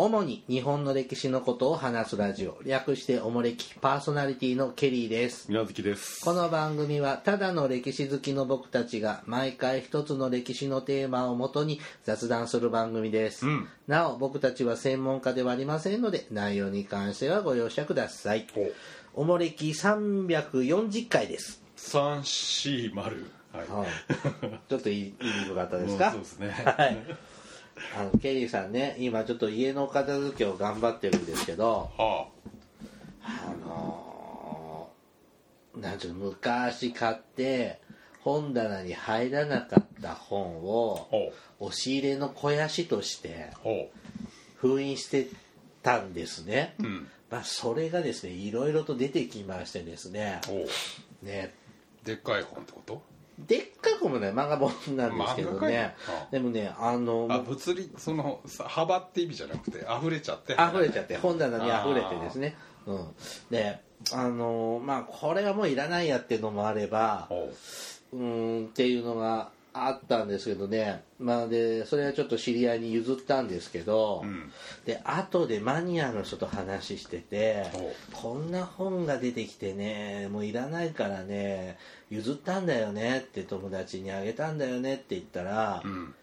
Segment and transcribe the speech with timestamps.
[0.00, 2.56] 主に日本の歴史のことを話すラジオ。
[2.64, 5.50] 略しておもれきパーソナリティのケリーです。
[5.50, 6.24] 宮月です。
[6.24, 13.68] この番組はただの歴史好きの僕たちが毎回一つの歴史のテーマをもとに雑談する番組です、うん。
[13.88, 18.46] なお僕たちは専門家ではありませんので内容に関してはご容赦ください。
[19.14, 23.26] おもれき340回です、三四丸。
[23.52, 26.50] はい、はい、ちょっと言い言いにくかったですうんかそうですね。
[26.50, 26.96] はい
[27.96, 32.28] あのケリーさんね今ちょっと家の片付けを頑張ってるんですけどは
[33.22, 33.54] あ。
[33.66, 37.80] のーなんていうの昔買って
[38.20, 43.50] 本棚に入らなかった本あをほ押し入れの肥やしとして
[44.56, 45.28] 封印して
[45.82, 47.08] たんですね、ううん。
[47.30, 50.40] まあ、それがですねいろいろと出てきましてですね。
[51.22, 51.54] ね。
[52.04, 53.02] でっかい本ってこと？
[53.46, 55.94] でっかくもね漫画本なんですけどね。
[56.08, 62.56] あでもねあのあ物理そのさ幅って意味じゃなくて溢れちゃって溢れちゃって本棚に溢れてですね。
[62.86, 63.06] うん。
[63.50, 63.80] で
[64.12, 67.52] あのまあこれはもういらないやっていうのもあればほ
[68.12, 69.50] うーんっていうのが
[69.86, 71.02] あったんですけどね。
[71.18, 74.52] まあでそれはちょっと知り合いに譲ったんですけど、ううん。
[74.84, 81.78] で後でマニアの人と話しててほこんな本が出てきてねもういらないからね
[82.10, 86.14] 譲ったんだよねって友達にあげたんだよねって言ったら、うん。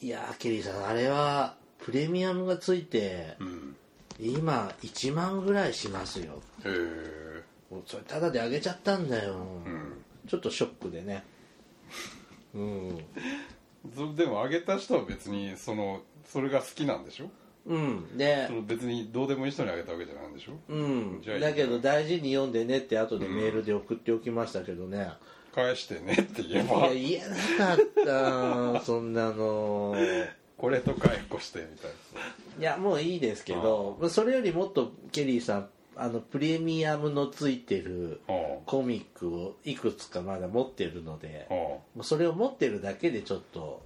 [0.00, 3.76] いやーケリーさんあれはプレミアムがついてうん。
[4.18, 6.42] 今1万ぐらいしますよ。
[6.64, 7.42] へえ
[7.86, 9.34] それタダであげちゃったんだよ、
[9.66, 10.02] うん。
[10.28, 11.24] ちょっとショックでね
[12.56, 13.04] うん。
[13.94, 17.30] そでもあげた人は別にそのそれが好きなんでしょ？
[17.66, 18.16] うん。
[18.16, 20.52] でその別にどうでもいい人にあげたわけじゃないんでしょ？
[20.68, 21.20] うん。
[21.22, 21.42] じゃあいい。
[21.42, 25.10] だけど大事に読んでねって後でメールで送っておきましたけどね、
[25.54, 27.22] 返してねって言えいばや言え
[27.58, 29.94] なかったそんなの。
[30.56, 31.90] これと解雇してみたい
[32.58, 38.20] いやもういいですけどそれよりもっとケリーさんあのプレミアムのついてる
[38.66, 41.48] コミックをいくつかまだ持ってるので
[42.02, 43.82] それを持ってるだけでちょっと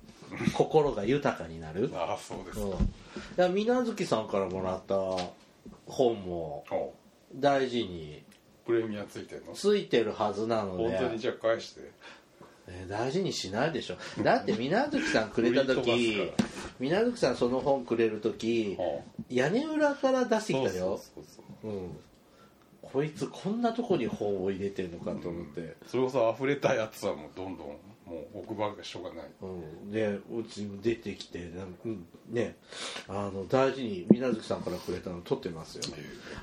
[0.54, 2.59] 心が豊かになる、 あああそうです
[3.37, 3.47] か。
[3.47, 4.94] うん、水月さんからもらった
[5.87, 7.00] 本もはあ。
[7.34, 8.22] 大事に
[8.66, 9.53] プレミアついてんの？
[9.53, 11.81] ついてるはずなの本当にで、じゃあ返して。
[12.69, 13.97] えー大事にしないでしょ。
[14.22, 16.31] だって水月さんくれた時
[16.78, 21.00] 水月さんその本くれる時は屋根裏から出してあきたよ。
[21.03, 21.97] そうん。
[22.82, 29.25] こいつこんなとこに本を入れてるのかと思って、それこそ溢れたやつはもうどんどんもう置く場がしょうがない。
[29.43, 29.47] う
[29.87, 32.06] ん、でうちに出てきてなんうん。
[32.28, 32.56] ね。
[33.06, 35.84] あの大事に水月さんからくれたの取ってますよ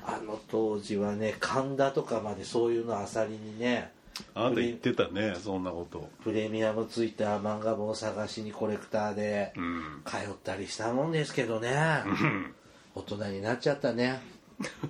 [0.04, 3.92] あの当時はね神田とかまでそういうのあさりにね
[4.34, 6.08] あなた言ってたねそんなこと。
[6.24, 10.02] プレミアムついた漫画本を探しにコレクターでうん。
[10.06, 11.74] 通ったりしたもんですけどね。
[12.06, 12.54] うん。
[12.94, 14.20] 大人になっちゃったね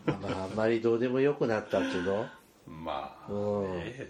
[0.07, 2.27] まああんまりどうでもよくなったっていうの？
[2.67, 3.75] まあうん。
[3.75, 4.09] ね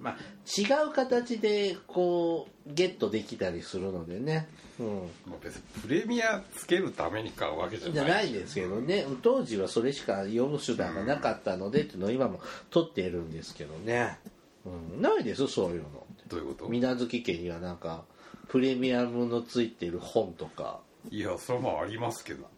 [0.00, 0.16] まあ
[0.46, 4.48] 違う形でこうゲットできたりするのでね。
[4.78, 4.86] うん。
[5.26, 9.04] まあ別にプレミアつけるために買うわけじゃないじゃないですけどね。
[9.22, 12.40] 当時はそれしか読む手段がなかったのでっていうのを今も
[12.70, 14.18] 取っているんですけどね、
[14.64, 16.68] うん、ないですそういうのどういうこと？
[16.68, 18.04] 水無月家にはなんか
[18.46, 20.78] プレミアムのついてる本とか。
[21.10, 22.48] いやそれはまあありますけど。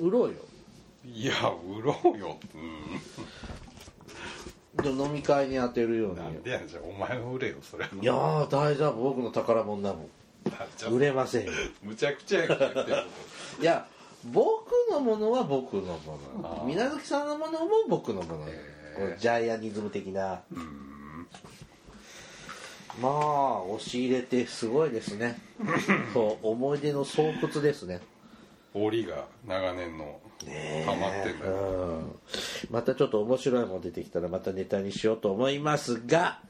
[0.00, 0.34] 売ろうよ
[1.04, 1.32] いや
[1.78, 2.38] 売ろうよ。
[2.54, 3.00] うん。
[4.98, 6.16] 飲み会に当てるように。
[6.16, 10.08] なんでやじゃあお前が売れよそれいやー大丈夫僕の宝物だもん。
[10.90, 11.52] 売れませんよ。
[11.82, 12.96] むちゃくちゃやから言ってる
[13.60, 13.86] いや
[14.24, 18.46] 僕のものは僕のもの水無月さんのものも僕のもの
[19.18, 20.40] ジャイアニズム的な。
[20.52, 21.26] うん。
[23.00, 25.40] まあ押し入れてすごいですね。
[26.12, 28.00] そう思い出の巣窟ですね
[28.74, 30.20] 檻が長年の
[30.96, 31.46] まってんだ
[32.70, 36.40] またちょっと面白いもの出てきたらまたネタにしようと思いますが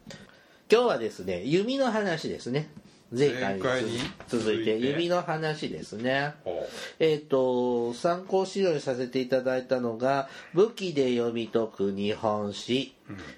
[0.71, 2.71] 今日はですね弓の話ですね。
[3.13, 6.35] 前回に続いて弓の話ですね。
[6.45, 6.65] ほ
[7.01, 12.95] えっ、と参考資料にさせていただいたのが「武器で読み解く日本史」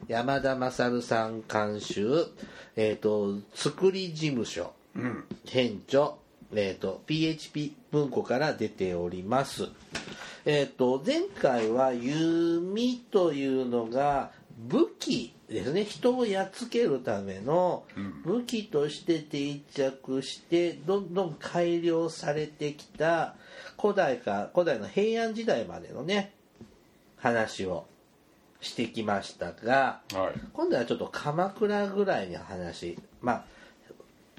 [0.09, 2.27] 山田勝さん監修、
[2.77, 4.75] えっと作り事務所。
[4.95, 5.25] ううん。
[5.47, 6.13] 編著、
[6.55, 9.69] えー、と PHP 文庫から出ております、
[10.45, 15.85] えっと前回は弓というのが武器ですね。
[15.85, 18.23] 人をやっつけるためのうん。
[18.23, 23.35] 武器として定着してどんどん改良されてきた
[23.81, 26.33] 古代か古代の平安時代までのね
[27.17, 27.87] 話を
[28.61, 30.41] してきましたがはい。
[30.53, 32.99] 今度はちょっと鎌倉ぐらいの話。
[33.21, 33.45] まあ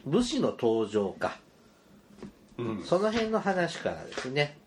[0.06, 1.38] 武士の登場か。
[1.38, 1.53] うん
[2.86, 4.58] その辺の話からですね。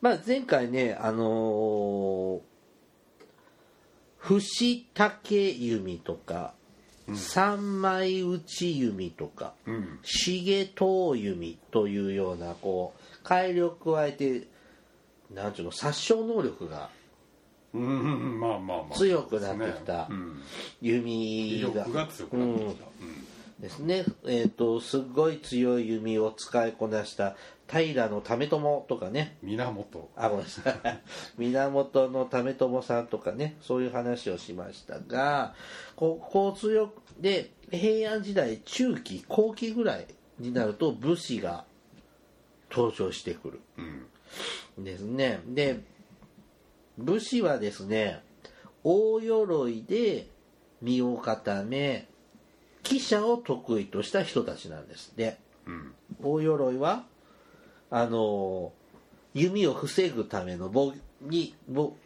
[0.00, 2.40] まあ、前回ね、あのー、
[4.20, 6.54] 節竹弓とか、
[7.14, 9.98] 三枚打ち弓とか、うん。
[10.02, 14.46] 重刀弓というようなこう改良を加えて
[15.32, 16.90] なんちゅうの殺傷能力が
[17.74, 17.82] うん。
[17.82, 17.86] う
[18.36, 18.40] ん。
[18.40, 18.96] まあまあまあ。
[18.96, 20.42] 強くなってきたうん。
[20.80, 22.84] 弓が威力が強くなってきた
[23.62, 27.36] ですね、えー、とすっごい強い弓を使いこなした
[27.70, 29.38] 平の為朝とかね。
[29.44, 30.10] うん源。
[30.16, 30.74] あごめんなさい。
[31.38, 33.56] 源の為朝さんとかね。
[33.60, 35.54] そういう話をしましたが
[35.94, 40.06] こう交通力で平安時代中期後期ぐらい
[40.40, 41.64] になると武士が
[42.68, 43.60] 登場してくる。
[44.76, 44.84] うん。
[44.84, 45.40] ですね。
[45.46, 45.78] で
[46.98, 48.24] 武士はですね
[48.82, 50.26] 大鎧で
[50.80, 52.08] 身を固め
[52.82, 55.10] 騎射を得意とした人たちなんです。
[55.12, 55.36] って
[55.66, 55.94] うん。
[56.22, 57.04] 大鎧は
[57.90, 58.72] あの
[59.34, 60.92] 弓を防ぐための防
[61.22, 61.96] に防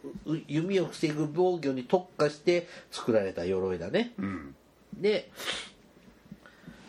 [0.47, 4.13] 弓を防ぐ防御に特化して作られた鎧だね。
[4.17, 4.55] うん。
[4.95, 5.29] で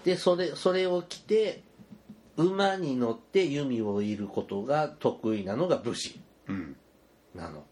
[0.05, 1.63] でそれそれを着て
[2.37, 6.21] 馬に乗って弓を射ることが得意なのが武士。
[6.49, 6.77] うん。
[7.35, 7.65] なの。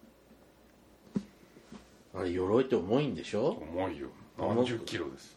[2.15, 3.63] あれ鎧って重いんでしょ？
[3.75, 4.09] 重いよ。
[4.39, 5.36] 何十キロです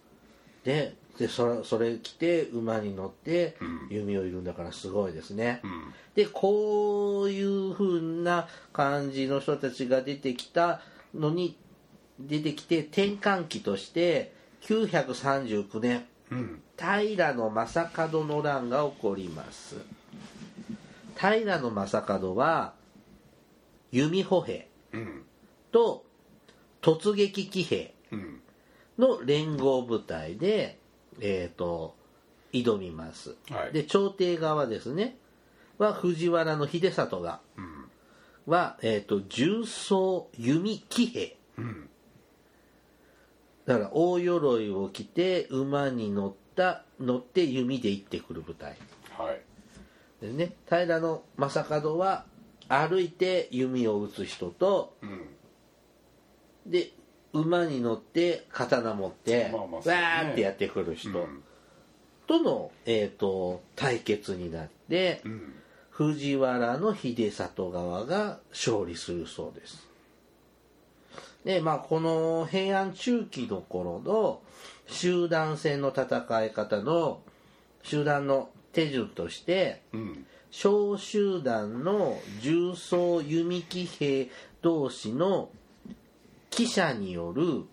[0.63, 3.87] ででそそれ着て馬に乗ってうん。
[3.89, 5.93] 弓を射るんだからすごいですね、うん。
[6.15, 10.79] でこういう風な感じの人たちが出てきた
[11.13, 11.57] のに
[12.19, 16.61] 出てきて転換期として939年うん。
[16.77, 19.75] 平将門の乱が起こります。
[21.17, 22.73] 平将門は
[23.91, 25.23] 弓歩兵うん。
[25.73, 26.05] と
[26.81, 28.41] 突撃騎兵うん
[28.99, 30.77] の連合部隊で、
[31.19, 31.95] えー、と
[32.51, 33.73] 挑みます、はい。
[33.73, 35.17] で朝廷側ですね。
[35.77, 37.89] は藤原の秀里がうん。
[38.45, 41.37] は、えー、と重装弓騎兵。
[41.57, 41.89] うん。
[43.65, 48.75] だから大鎧を着て馬に乗った乗って弓で行ってくる部隊。
[49.17, 49.41] はい。
[50.21, 52.25] ですね平将門は
[52.67, 55.27] 歩いて弓を撃つ人とうん。
[56.65, 56.91] で
[57.33, 60.01] 馬に乗って刀持って、まあまあそうね。
[60.01, 61.09] わーってやってくる人。
[61.19, 61.43] うん。
[62.27, 65.53] との、えー、と対決になってうん。
[65.89, 69.87] 藤原の秀里側が勝利するそうです。
[71.43, 74.41] でまあこの平安中期の頃の
[74.87, 77.21] 集団戦の戦い方の
[77.83, 80.25] 集団の手順としてうん。
[80.51, 84.29] 小集団の重装弓騎兵
[84.61, 85.49] 同士の
[86.49, 87.63] 騎射による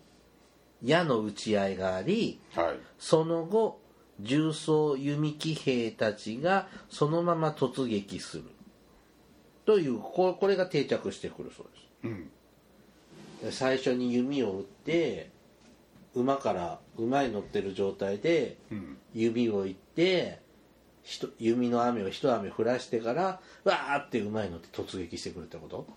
[0.83, 2.79] 矢の打ち合いがありはい。
[2.99, 3.81] その後
[4.19, 8.43] 重装弓騎兵たちがそのまま突撃する。
[9.65, 11.67] というここれが定着してくるそう
[12.07, 12.29] うん。
[13.41, 15.29] です最初に弓を撃って
[16.15, 18.97] 馬から馬に乗ってる状態でうん。
[19.13, 20.39] 弓を射って
[21.03, 25.87] ひと弓の雨を一雨降らしてからわーって馬に乗って突撃してくるってこと？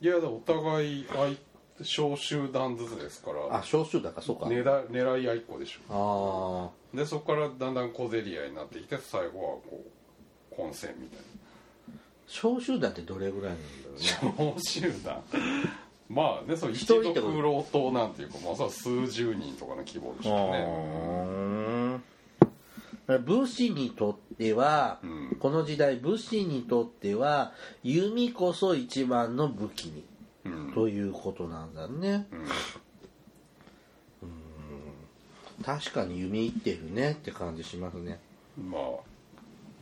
[0.00, 1.30] いやお互い相
[1.82, 9.32] 小集団ずつですからあ小集団かそうか、狙狙い合いっこでしょあでそこからだんだん小競り合いになってきて最後は
[9.68, 9.84] こ
[10.52, 11.24] う混戦みたいあ
[12.28, 14.46] 小集団ってどれぐらいなんだろうね。
[14.46, 15.22] な小集団。
[16.08, 17.02] まあねそう一族
[17.42, 21.98] 老党なんていうかまあ数十人とかの規模でしょ
[23.08, 25.36] うね武士にとっては、うん。
[25.38, 27.52] この時代武士にとっては
[27.82, 30.00] 弓こそ一番の武器に。
[30.00, 30.13] うん
[30.74, 32.26] ということなんだね。
[32.32, 32.46] うん。
[35.64, 38.20] 確かに弓いってるねって感じしますね。
[38.58, 38.80] まあ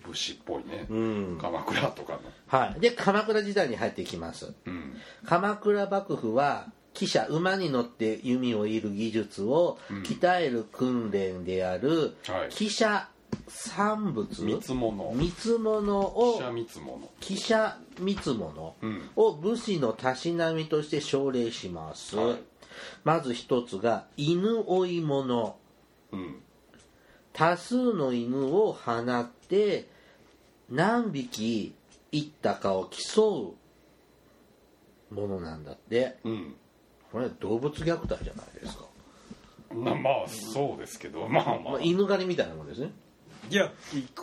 [0.07, 0.87] 武士っぽいね。
[0.89, 1.39] うん。
[1.41, 2.21] 鎌倉とかの。
[2.47, 2.81] はい。
[2.81, 4.53] で鎌倉時代に入っていきます。
[4.67, 4.95] うん。
[5.25, 12.49] 鎌倉幕府は騎車馬に乗って弓を射る技術を鍛える訓練であるはい。
[12.51, 13.09] 騎車
[13.49, 14.27] 産物？
[14.45, 15.13] 三つ物。
[15.15, 16.39] 三つ物を？
[17.21, 18.77] 飛車三つ物。
[19.17, 22.37] を武士のたしなみとして奨励します、はい。
[23.05, 25.57] まず一つが犬追い物。
[26.13, 26.43] うん。
[27.33, 29.89] 多数の犬を放って
[30.69, 31.75] 何匹
[32.11, 33.57] いったかを競
[35.11, 36.19] うものなんだって。
[36.25, 36.55] うん。
[37.11, 38.85] これ動物虐待じゃないですか、
[39.75, 41.29] まあまあそうですけど。
[41.29, 42.91] まあままあ、犬狩りみたいなもんですね
[43.55, 43.71] や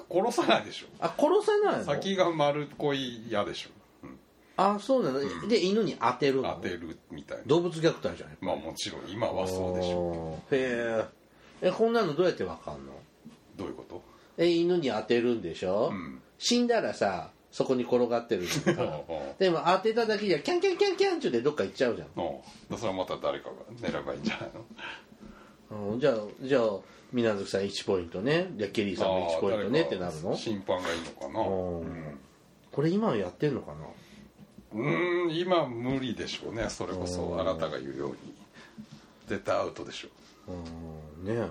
[0.10, 0.88] 殺さないでしょ。
[1.00, 1.84] あ殺さないの？
[1.86, 3.70] 先が丸っこい嫌でしょ、
[4.04, 4.20] うん。
[4.58, 6.54] あそうなの、で犬に当てるの？
[6.62, 7.44] 当てるみたいな。
[7.46, 8.38] 動物虐待じゃない？
[8.42, 9.98] まあもちろん今はそうでしょ。
[9.98, 11.06] ょへ
[11.62, 12.94] ええこんなのどうやってわかんの？
[13.58, 14.02] どういうこと？
[14.38, 16.22] え犬に当てるんでしょ、うん。
[16.38, 18.44] 死んだらさそこに転がってる
[19.40, 22.08] でも当てただけじゃキャンキャンキャンキャンってでどっか行っちゃうじゃん。
[22.08, 22.76] う。
[22.76, 23.56] んそれはまた誰かが
[23.90, 25.92] 狙えばいいんじゃないの？
[25.92, 26.62] うんじゃあじゃあ
[27.12, 28.52] 水無月さん1ポイントね。
[28.56, 29.82] じゃあケリーさんも1ポイントね。
[29.82, 30.36] ってなるの？
[30.36, 31.42] 審判がいいのかな？
[31.42, 32.20] うん。
[32.72, 33.78] これ今やってんのかな？
[34.74, 36.70] うーん今無理でしょうね。
[36.70, 37.42] それこそうん。
[37.42, 38.16] あなたが言うように。
[39.28, 40.10] 絶対アウトでしょ
[40.48, 41.24] う。
[41.24, 41.36] ん。
[41.36, 41.48] ね。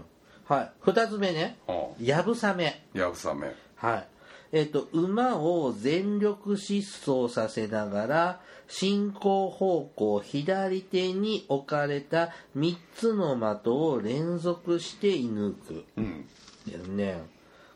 [0.47, 0.73] はい。
[0.83, 1.59] 2つ目ね。
[1.69, 2.83] うやぶさめ。
[2.95, 3.53] んやぶさめ。
[3.77, 4.07] はい。
[4.51, 15.85] えっ、と馬を全力疾走させながら進行方向左手に置かれた3つの的を連続して射抜く。
[15.97, 16.97] うん。
[16.97, 17.23] ね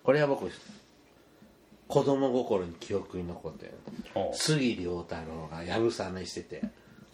[0.05, 0.51] これは僕
[1.89, 3.73] 子供心に記憶に残ってる
[4.35, 6.63] 杉良太郎がやぶさめしてて、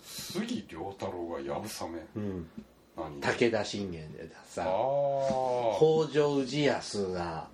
[0.02, 1.98] 杉良太郎がやぶさめ？
[2.16, 2.48] うん、
[2.96, 3.20] 何？
[3.20, 4.66] 武田信玄であさあ
[5.76, 7.48] 北条氏康が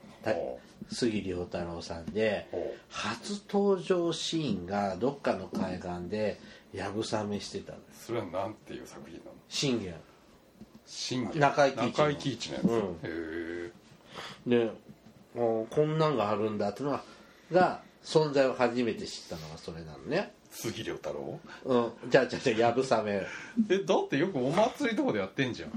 [0.90, 6.38] 杉良太郎さんでほ初登場シーンがどっかの海岸で
[6.72, 9.30] やぶさめしてたんですそれはなんていう作品なの？
[9.48, 9.94] 信玄。
[10.86, 11.40] 信玄。
[11.40, 12.04] 中井貴一の。
[12.06, 12.80] 中井貴一のやつ、うん。
[12.80, 13.70] へえ
[14.46, 14.70] で
[15.34, 17.02] こんなんがあるんだっていうのが
[17.52, 21.40] が存在を初めて知ったのがそれなのね杉良太郎？
[21.64, 22.10] うん。
[22.10, 23.26] じゃあじゃあじゃあやぶさめ
[23.68, 25.70] えだってよくお祭りとかでやってんじゃん。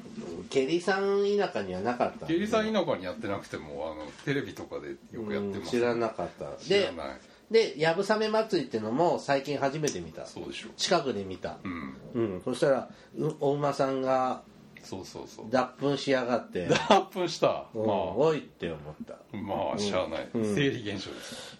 [0.50, 5.76] ケリさん田舎にはなかったんでゲリさん田舎にやってなくてもあのテレビとかでよくやってます。
[5.76, 5.82] うん。
[5.82, 6.52] 知らなかった。
[6.52, 7.18] で知らない。
[7.50, 10.26] でやぶさめ祭りっていうのも最近初めて見た。
[10.26, 10.68] そうでしょ。
[10.78, 11.58] 近くで見た。
[11.64, 11.98] うん。
[12.14, 12.42] うん。
[12.46, 14.44] そしたらうお馬さんが
[14.84, 15.46] そうそうそう。
[15.50, 16.68] 脱粉しやがって。
[16.68, 17.66] 脱粉した。
[17.74, 17.86] うん。
[17.88, 19.14] まおいって思った。
[19.14, 20.56] あまあしゃあない、うん。
[20.56, 21.58] 生理現象です。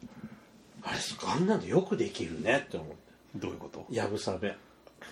[0.84, 0.98] あれ
[1.34, 2.96] あんなんでよくできるねって思って
[3.36, 3.86] どういうこと？
[3.90, 4.56] やぶさめ。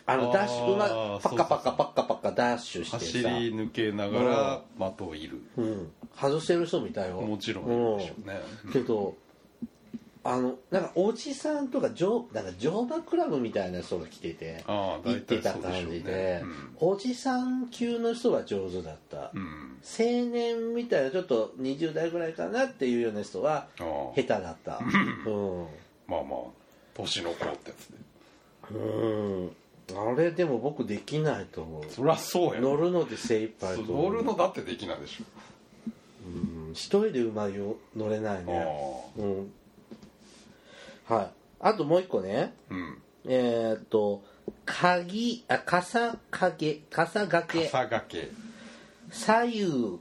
[0.07, 0.87] あのダッシュ馬
[1.19, 5.41] パッカパッカパッカパッカダッシュして走りさ、抜けながら的を射る。
[5.57, 7.21] うん、外してる人みたいよ。
[7.21, 8.73] もちろんいるでしょうね、うん。
[8.73, 9.15] けど
[10.23, 16.89] あのなんかおじさんとか乗なんか乗馬クラブみたいな人が来ててああ行ってた感じで、うん。
[16.89, 19.77] おじさん級の人は上手だった、うん。
[19.87, 24.79] 青年みたいなちょっと20代ぐらいかなっていうような人は下手だった。
[25.29, 25.67] うん。
[26.07, 26.64] まあまあ
[26.95, 27.97] 年の子ってやつで
[28.71, 28.77] う
[29.47, 29.51] ん。
[29.93, 31.83] あれでも僕できないと思う。
[31.89, 32.61] そりゃそうや。
[32.61, 34.11] 乗るので精一杯と思う。
[34.11, 35.23] 乗るのだってできないでしょ。
[36.27, 36.71] うん。
[36.73, 38.65] 一人で馬よ乗れないあね
[39.17, 39.21] あ。
[39.21, 39.51] うん。
[41.07, 41.29] はい。
[41.59, 42.53] あともう一個ね。
[42.71, 42.97] うん。
[43.27, 44.23] えーっと
[44.65, 47.65] 鍵あ傘掛け傘掛け。
[47.65, 48.29] 傘掛け。
[49.11, 49.99] 左右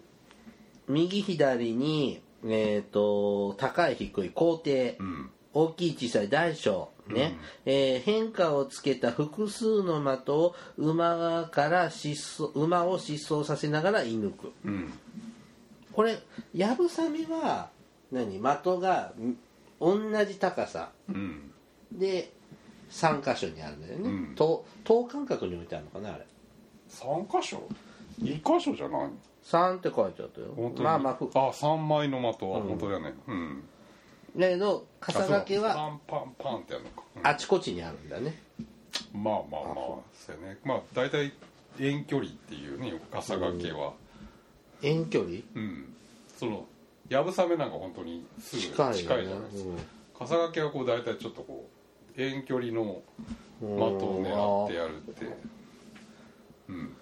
[0.88, 4.96] 右左にえーっと高い低い高低。
[4.98, 14.52] うん大きい小さい大小ね、えー変化をつけた複数の的を馬側から疾走馬を疾走させながら射抜く。
[14.64, 14.92] うん。
[15.92, 16.18] これ
[16.54, 17.68] やぶさめは
[18.10, 18.40] 何？
[18.40, 18.42] 的
[18.80, 19.36] がん
[19.78, 20.92] 同じ高さ。
[21.08, 21.52] うん。
[21.92, 22.32] で
[22.90, 24.34] 3箇所にあるんだよね、うん。
[24.34, 26.26] 等等間隔に置いてあるのかなあれ。
[26.88, 27.68] 三箇所？
[28.18, 29.10] 二箇所じゃない
[29.44, 30.72] 3って書いてあったよ。
[30.78, 33.14] まあまあふあ三枚の的はうん本当だよね。
[33.28, 33.64] うん
[34.36, 37.02] だけど傘掛けはパンパンパンってやるのか。
[37.16, 37.26] うん。
[37.26, 38.42] あちこちにあるんだね。
[39.12, 40.42] まあまあまあそう。
[40.42, 40.58] やね。
[40.64, 41.32] まあ大体
[41.78, 43.92] 遠距離っていうね傘掛けは
[44.82, 45.38] 遠距離？
[45.54, 45.94] うん。
[46.36, 46.66] その
[47.08, 49.70] やぶさめなんか本当にすぐ近いじゃないですか。
[50.18, 51.68] 傘掛けはこう大体ちょっとこ
[52.16, 53.02] う遠距離の
[53.60, 55.26] 的うんを狙ってやるって。
[56.68, 56.96] うん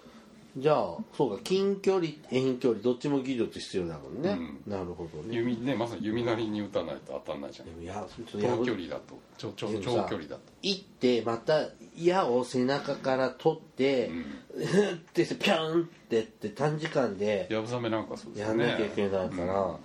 [0.55, 5.35] じゃあそうか近距離遠距離どっちも技術必要だもんね、うなるほどね。
[5.35, 7.67] 弓ねまさに弓なりに打たないと当たんないじゃん。
[7.69, 9.19] でもいやそのや長ぶ距離だと。
[9.37, 10.41] 長長でもさ長距離だと。
[10.61, 14.11] 行ってまた矢を背中から取って、
[14.93, 19.79] ってピャンってって短時間でやぶさめなんかそうですやんなきゃいけないから、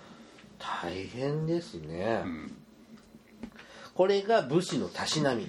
[0.58, 2.56] 大変ですね、うん。
[3.94, 5.48] これが武士のたしなみ。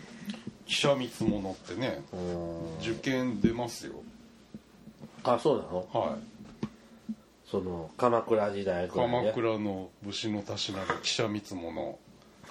[0.65, 2.77] 記者見つ物ってねうん。
[2.79, 3.95] 受験出ますよ
[5.23, 5.87] あそうなの？
[5.93, 6.19] はい。
[7.49, 11.97] その鎌倉時代ぐらい鎌で倉の武士のたしなみ記者見つ物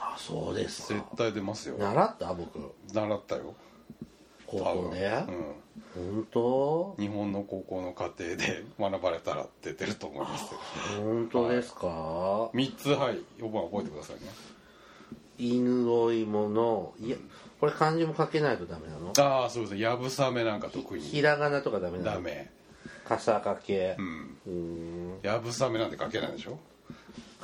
[0.00, 1.76] あそうです絶か対出ますよ。
[1.78, 2.34] 習った？
[2.34, 2.58] 僕。
[2.92, 3.54] 習ったよ。
[4.46, 4.88] 高多分。
[4.90, 6.14] 校でうん。
[6.14, 6.96] 本当？
[6.98, 10.58] 日本の高校の課程で 学ばれたら出てると思いますよ。
[11.02, 13.18] 本当ですか、3つはい。
[13.38, 14.22] 4番覚えてくださいね。
[15.38, 17.16] 犬追い物いや
[17.60, 19.12] これ漢字も書けないとダメなの？
[19.18, 22.10] ああそうですやぶさめなんか得意ひらがなとかダメなの？
[22.14, 22.50] ダメ
[23.08, 23.96] 傘掛け。
[23.98, 24.36] うん。
[24.46, 25.20] うーん。
[25.22, 26.58] やぶさめなんて書けないでしょ？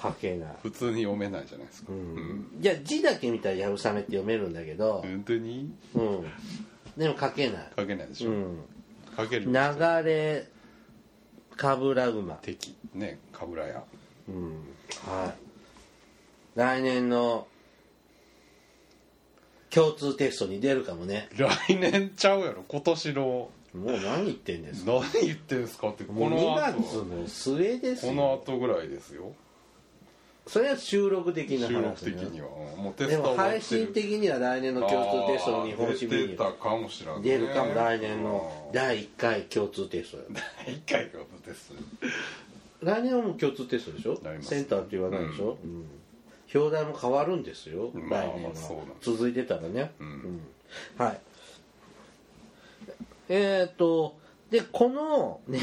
[0.01, 0.55] 書けない。
[0.63, 1.93] 普通に読めないじゃないですか。
[1.93, 2.01] ううん。
[2.41, 5.01] んじゃあ字だけ見たらやぶさめって読めるんだけど。
[5.03, 5.73] 本当に？
[5.95, 6.25] うん。
[6.97, 7.73] でも書けない。
[7.77, 8.31] 書けないでしょ？
[8.31, 8.59] うん。
[9.17, 9.53] 書ける流
[10.05, 10.47] れ
[11.57, 12.35] かぶら馬。
[12.35, 12.77] 敵。
[12.93, 13.83] ねかぶらや
[14.29, 14.53] うん。
[15.07, 16.59] はい。
[16.59, 17.47] 来年の
[19.71, 21.29] 共通テストに出るかもね。
[21.37, 22.65] 来年ちゃうやろ？
[22.69, 24.93] 今年のもう何言ってんですか？
[25.15, 29.33] 何言ってんすかってこもう2の月後の末ですこのよ後ぐらいですよ。
[30.47, 32.49] それは収録的な収録話ね的には。
[32.77, 38.73] うんもうテでストも配信的には来年の共通テストの日本史あー B 出てたかもしれない、ね、出るかも来年のうん。
[38.73, 40.25] 第1回共通テストよ。
[40.69, 41.73] 一回共通テス
[42.81, 44.21] ト来年はもう共通テストでしょ？
[44.23, 45.87] なりますセンターって言わないでしょ、うん。
[46.55, 48.51] 表題も変わるんですよ、まあ来年は。
[48.51, 50.07] まあそうなんです続いてたらね、うん。
[50.07, 50.41] うん。
[50.99, 51.21] はい
[53.29, 54.19] えっ、と
[54.51, 55.61] でこのね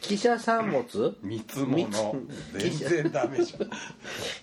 [0.00, 1.16] 記者産物？
[1.22, 1.88] 三つ物
[2.52, 3.70] 全然ダメじゃん。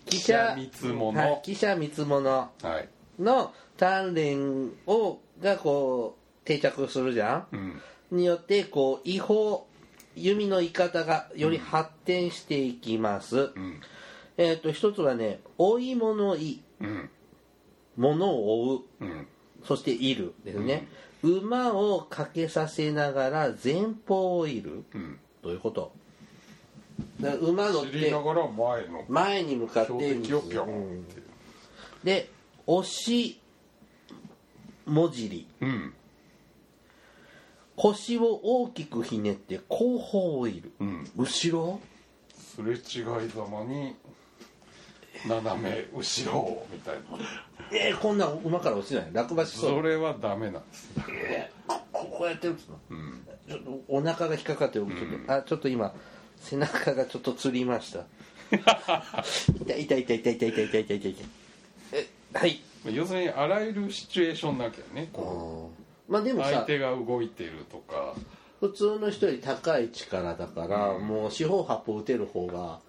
[0.06, 2.90] 記者三つ物はい、記者三つ物はい。
[3.20, 7.56] の鍛錬をがこう定着するじゃん？
[7.56, 7.82] うん。
[8.18, 9.68] によってこう違法
[10.16, 13.80] 弓の言い方がより発展していきます、うん。
[14.38, 17.10] えっ、と一つはね追い物いうん。
[17.98, 18.82] 物を追う。
[19.02, 19.28] うん。
[19.64, 20.88] そしているですね、
[21.24, 24.84] 馬をかけさせながら前方をいる。
[24.94, 25.20] うん。
[25.44, 25.92] どういうこと？
[27.20, 28.13] 馬乗って
[29.08, 31.22] 前に向かって標的をピョうんンって。
[32.04, 32.30] で
[32.68, 33.40] 押し
[34.86, 35.48] もじり。
[35.62, 35.94] うん。
[37.75, 40.72] 腰を大きくひねって後方をいる。
[40.80, 41.10] うん。
[41.16, 41.80] 後ろ？
[42.38, 43.96] すれ違いざまに
[45.28, 47.01] 斜め後ろみたいな。
[47.72, 49.10] えー、こんなん馬から落ちない？
[49.12, 49.70] 落馬しそう？
[49.78, 50.90] それはダメなんです。
[51.68, 52.80] ここうやって打つの？
[52.90, 53.28] うん。
[53.48, 55.94] ちょっとお腹が引っかかって動くけど、あちょっと今
[56.38, 58.06] 背中がちょっとつりました。
[59.62, 61.25] 痛い痛い痛い痛い痛い痛い痛い痛い痛い痛い。
[61.94, 62.62] えはい。
[62.86, 65.72] 要するにあらゆるシチュエーションなきゃねこ
[66.10, 68.16] まあでうもさ相手が動いてるとか。
[68.60, 72.79] 普通の人より高い力だから、もう四方八方打てる方が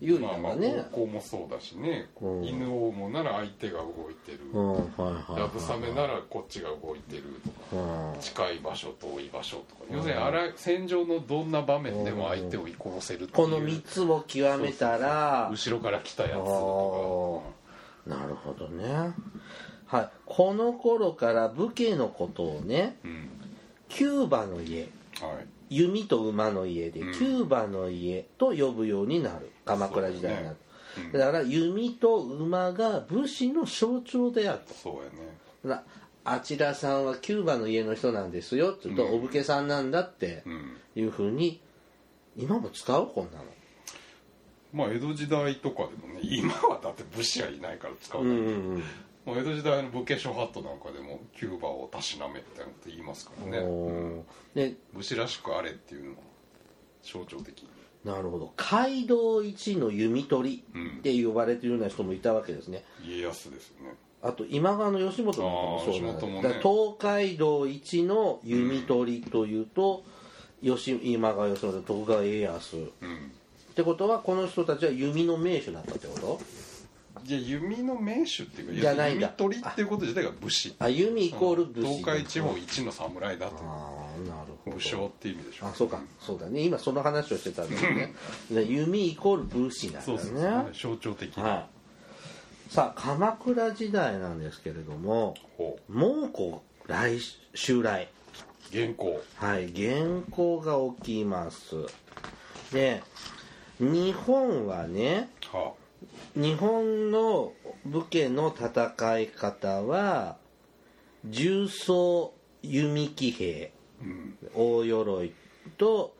[0.00, 2.08] 有利だまあまあわね、方向もそうだしね。
[2.20, 2.44] うん。
[2.44, 4.40] 犬を追うなら相手が動いてる。
[4.52, 7.22] うんはいはいはい流鏑馬ならこっちが動いてる
[7.70, 7.82] とか。
[8.14, 8.20] うん。
[8.20, 9.82] 近い場所遠い場所とか。
[9.90, 13.30] 要するにあら戦場のどんな場面でも相手を殺せるっていう。
[13.32, 15.48] この3つを極めたら。
[15.50, 17.42] 後ろから来たやつと
[18.06, 19.14] なるほどね。
[19.86, 20.08] はい。
[20.24, 22.96] この頃から武家のことをね
[23.88, 24.88] キューバの家。
[25.20, 25.46] はい。
[25.70, 27.12] 弓と馬の家でうん。
[27.12, 30.56] キューバの家と呼ぶようになる鎌倉時代になる、
[30.94, 31.18] そうだね。
[31.18, 35.80] だから弓と馬が武士の象徴であるとそうやね。
[36.22, 39.14] あちらさんはキューバの家の人なんですよって言うと、うん。
[39.14, 40.76] お武家さんなんだってうん。
[40.94, 41.60] いうふうに
[42.36, 43.44] 今も使うこんなの。
[44.72, 48.82] まあ江戸時代とかでもね今はだって武士はいないから使ううんうんうん。
[49.24, 54.24] もう江戸時代の武家諸法度なんかでもキューバをたしなめみたいなこと言いますからね、うん。
[54.94, 56.16] 武士らしくあれっていうのは
[57.02, 57.62] 象徴的
[58.04, 58.52] なるほど。
[58.56, 60.98] 街道一の弓取りうん。
[60.98, 62.84] って呼ばれているような人もいたわけですね。
[63.06, 63.94] 家康ですよね。
[64.22, 66.60] あと今川の義元なんかもそうなんだ,、あー義元もね。
[66.62, 70.02] 東海道一の弓取りというと、
[70.62, 72.76] 吉今川義元徳川家康。
[72.76, 73.32] っうん。
[73.74, 76.40] てことはこの人たちは弓の名手だったってこと？
[77.26, 79.28] いや弓の名手っていうかじゃないんだ。
[79.28, 80.74] 弓取りっていうこと自体が武士。
[80.78, 81.88] あ弓イコール武士。
[81.98, 84.76] 東海地方一の侍だとああなるほど。
[84.76, 86.00] 武将っていう意味でしょあそうか。
[86.20, 86.60] そうだね。
[86.60, 88.14] 今その話をしてたんだよね。
[88.50, 90.04] で弓イコール武士なんだね。
[90.06, 90.94] そうそうそう。
[90.94, 91.68] 象徴的な、は
[92.70, 96.56] い、さあ鎌倉時代なんですけれどもほ蒙古
[96.86, 97.18] 来
[97.54, 98.04] 襲来。
[98.04, 98.08] う
[98.72, 101.74] 原稿はい原稿が起きます。
[102.72, 103.02] で
[103.80, 105.72] 日本はねは
[106.34, 107.52] 日本の
[107.84, 110.36] 武家の戦い方は
[111.24, 112.32] 重装
[112.62, 114.38] 弓騎兵あうん。
[114.54, 115.32] 大鎧
[115.76, 116.14] と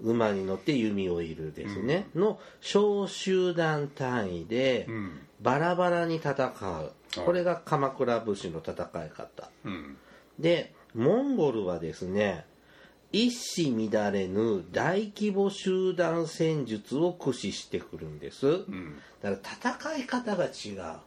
[0.00, 5.20] 馬に乗って弓を射るですね、の小集団単位でうん。
[5.40, 6.92] バラバラに戦う。
[7.24, 8.72] これが鎌倉武士の戦
[9.04, 9.50] い方。
[9.64, 9.96] うん。
[10.38, 12.46] でモンゴルはですね
[13.24, 13.30] 一
[13.70, 18.46] 糸乱れぬ大規模集団戦術を駆使してくるんです。
[18.46, 20.50] うんだから戦い方が違う。
[20.52, 20.98] 違う。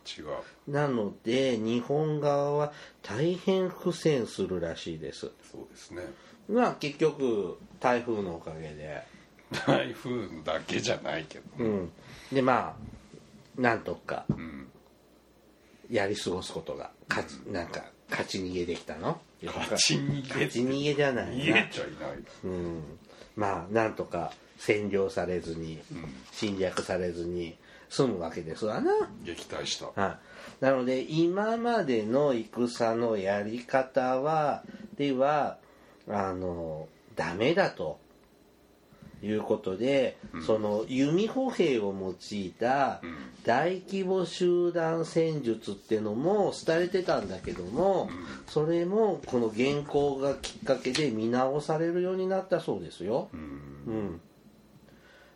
[0.67, 5.29] なので日本側は大変苦戦するらしいです。
[5.51, 6.01] そうですね。
[6.49, 9.03] まあ結局台風のおかげで。
[9.65, 11.43] 台風だけじゃないけど。
[11.59, 11.91] うん。
[12.31, 12.75] でま
[13.57, 14.67] あなんとかうん。
[15.91, 22.23] やり過ごすことが勝ちなんか勝ち逃げできたの勝ち逃げ勝ち逃げじゃない逃げなちゃいない。
[22.43, 22.83] うん。
[23.35, 27.55] まあなんとか占領されずにうん侵略されずに
[27.89, 28.91] 済むわけですわな。
[29.23, 30.01] 撃退した。
[30.01, 30.19] は
[30.61, 34.63] い、なので今までの戦のやり方は
[34.97, 35.57] では
[36.07, 37.99] あのダメだと
[39.21, 43.01] いうことで、その弓歩兵を用いた
[43.43, 48.09] 大規模集団戦術っていうのも廃れてたんだけども、
[48.47, 53.29] それもこの原稿がきっかけで見直されるようになったそうですよ。
[53.33, 54.21] うん。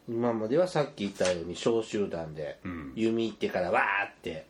[0.10, 2.93] 今まではさっき言ったように小集団でうん。
[2.96, 4.46] 弓行ってからわーって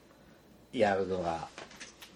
[0.72, 1.48] やるのが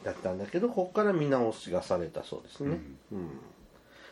[0.04, 2.80] だったんだけどここから見直しがされたそうですね、
[3.12, 3.30] うん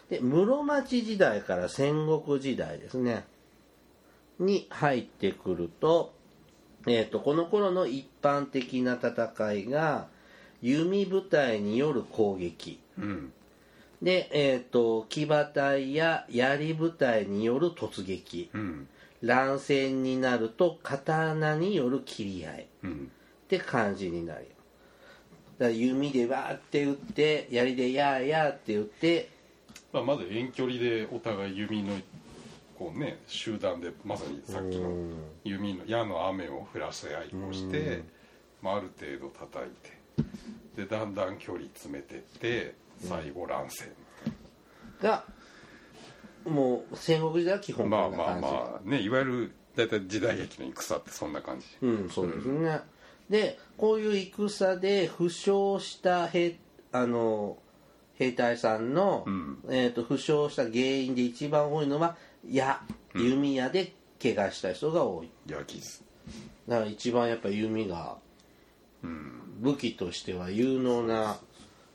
[0.10, 3.26] で室町時代から戦国時代ですね。
[4.40, 6.14] に入ってくると,、
[6.88, 10.08] えー、とこの頃の一般的な戦いが
[10.62, 12.80] 弓部隊による攻撃。
[12.98, 13.34] うん。
[14.02, 18.50] で、えー、と騎馬隊や槍部隊による突撃。
[18.54, 18.88] うん。
[19.22, 22.68] 乱戦になると刀による切り合い。
[22.84, 23.12] うん。
[23.46, 24.42] って感じになる。
[24.42, 24.48] よ
[25.58, 29.30] だ弓でわーって撃って槍でやーやーって撃って
[29.96, 31.94] まあ、まず遠距離でお互い弓の
[32.78, 34.92] こうね集団でまさにさっきの
[35.46, 38.04] 弓の矢の雨を降らせ合いをして、
[38.62, 39.70] まあ、ある程度叩い
[40.76, 43.90] てでだんだん距離詰めてって最後乱戦、
[45.02, 45.26] が
[46.46, 52.82] もう戦国時代は基本まあまあまあねいわゆる大体時代劇の戦ってそんな感じうんそうですね、
[53.30, 56.58] でこういう戦で負傷した兵
[56.92, 57.58] あの
[58.18, 59.60] 兵隊さんの、ん。
[59.70, 62.16] えー、と負傷した原因で一番多いのは
[62.50, 62.82] 矢
[63.14, 65.30] 弓矢で怪我した人が多い。
[65.48, 66.02] 矢傷。
[66.68, 68.18] だから一番やっぱ弓が
[69.04, 69.42] うん。
[69.60, 71.38] 武器としては有能な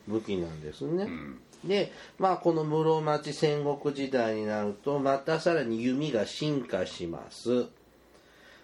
[0.07, 1.39] 武器なんですね、うん。
[1.63, 7.67] でまあこの室町戦国時代になるとまたさらに弓が進化します。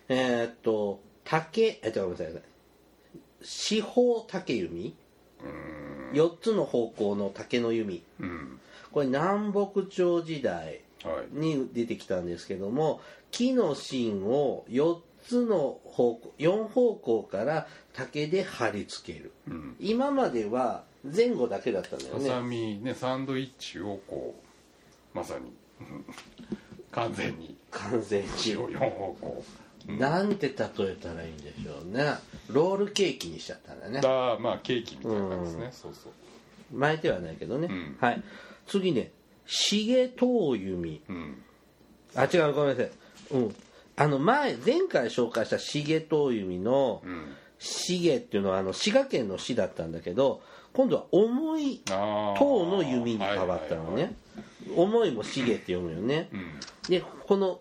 [0.10, 2.42] えーっと竹えっとごめんなさい。
[3.42, 4.96] 四方竹弓
[6.14, 8.04] 4つの方向の竹の弓。
[8.20, 8.60] うん。
[8.92, 11.28] これ南北朝時代はい。
[11.32, 19.32] に出てきたんですけども木の芯を4つの方向4方向から竹で貼り付ける。
[19.48, 19.76] うん。
[19.80, 24.36] 今までは前後だけだったんだよハねサミねサンドイッチをこ
[25.14, 26.06] うまさにうん
[26.92, 28.30] 完全に完全に。
[28.30, 29.44] 血を4方向
[29.88, 32.16] なんて例えたらいいんでしょうね。
[32.50, 34.02] ロールケーキにしちゃったんだね。
[34.02, 36.78] だまあケーキみたいな感じですね、そうそう。
[36.78, 37.98] 巻いてはないけどね、ん。
[38.00, 38.24] はい。
[38.68, 39.12] 次ね。
[39.46, 41.42] 重遠弓うん。
[42.16, 42.92] あ違うごめんなさい。
[43.32, 43.56] うん。
[43.96, 50.42] あの前前回紹介した重遠弓のうん重っていうのはあの滋賀県の市だったんだけど
[50.74, 54.14] 今度は重いああ遠の弓に変わったのね、
[54.76, 56.52] 重いも重って読むよね、うん。
[56.88, 57.60] でこの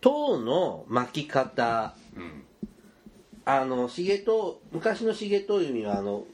[0.00, 1.94] 塔の巻き方。
[2.16, 2.44] うん
[3.44, 6.24] あの重と昔の重と弓はあの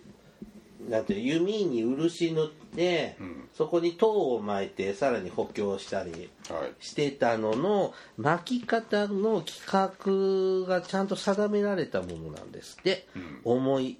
[0.88, 6.84] なんて弓に漆塗って、うんそこに塔を巻いてさらに補強したりはい。
[6.84, 12.76] してたのの巻き方の規格がちゃんと定められたものなんです。
[12.78, 13.40] って、うん。
[13.44, 13.98] 重い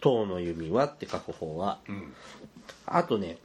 [0.00, 1.80] 塔の弓はって書く方は。
[1.88, 2.14] うん。
[2.86, 3.38] あとね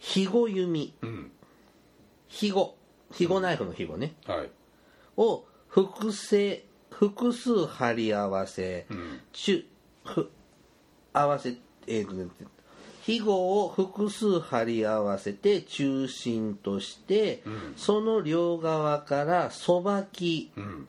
[0.00, 0.94] 肥後弓。
[1.02, 1.32] うん
[2.42, 2.76] 肥後
[3.12, 4.50] 肥後ナイフの肥後ね、はい。
[5.16, 9.64] を複製複数貼り合わせ、うん中
[10.04, 10.30] ふ
[11.12, 12.26] 合わせえーとね
[13.02, 20.88] 肥後を複数貼り合わせて中心として、んその両側からそばきうん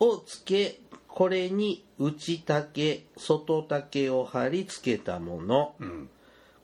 [0.00, 5.74] をつけこれに内竹外竹を貼り付けたもの。
[5.80, 6.10] うん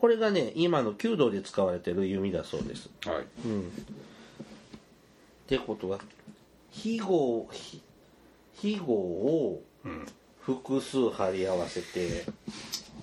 [0.00, 2.88] これがね今の弓道で使われてる弓だそうです。
[3.04, 3.22] はい。
[3.22, 3.24] っ
[5.46, 5.98] てことは
[6.70, 7.82] 肥後ひ
[8.56, 10.06] 肥後をうん。
[10.48, 12.24] 複数貼り合わせて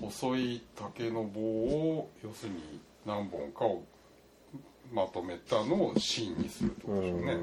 [0.01, 3.84] 細い竹の棒を要するに何本かを
[4.91, 7.38] まとめたのを芯にするってことでしょうね、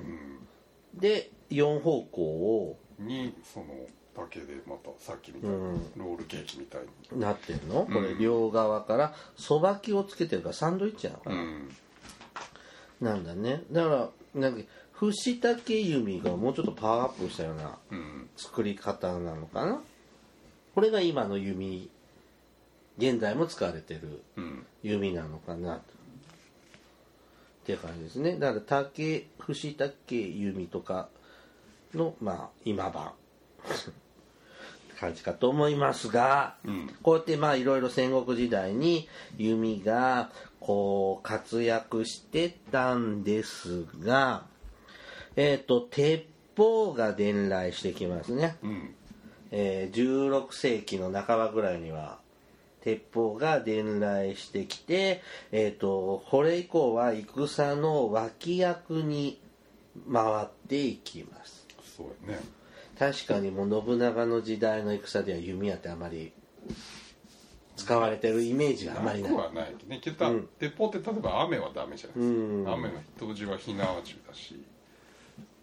[0.95, 3.67] で4方向をうんにその
[4.15, 7.21] 竹でまたさっきみたいなロールケーキみたいに。
[7.21, 7.87] なってるの？
[7.87, 9.15] これ両側から。
[9.37, 11.69] そばきをつけてるからサンドイッチなのかな、うん。
[13.01, 13.63] なんだね。
[13.73, 13.89] だか
[14.35, 14.63] らなんか
[14.95, 18.29] 節竹弓がもうちょっとパワーアップしたようなうん。
[18.37, 19.81] 作り方なのかな？
[20.75, 21.91] これが今の弓
[22.99, 24.67] 現在も使われてるうん。
[24.83, 25.77] 弓なのかな？
[25.77, 25.83] とっ
[27.65, 28.39] ていう感じですね。
[28.39, 31.09] だから竹節竹弓とか
[31.95, 33.13] のまあ今版
[35.03, 36.91] 感じかと思いますが、うん。
[37.03, 44.45] こうやってまあいろいろ戦国時代に弓がこう活躍してたんですが
[45.35, 46.25] えっ、と鉄
[46.57, 48.95] 砲が伝来してきますね、うん。
[49.51, 52.19] えー16世紀の半ばぐらいには
[52.83, 59.41] 鉄砲が伝来してきて、えー、とこれ以降は戦の脇役に
[60.13, 61.67] 回っていきます。
[61.97, 62.62] そうやね
[63.03, 66.33] 確かにもう信長の時代の戦では弓矢ってあまり
[67.75, 74.63] 使われてるイメージがあまりないなないねけど、うん鉄砲って例えば雨はダメじゃないですうんか雨の当時は火縄銃だし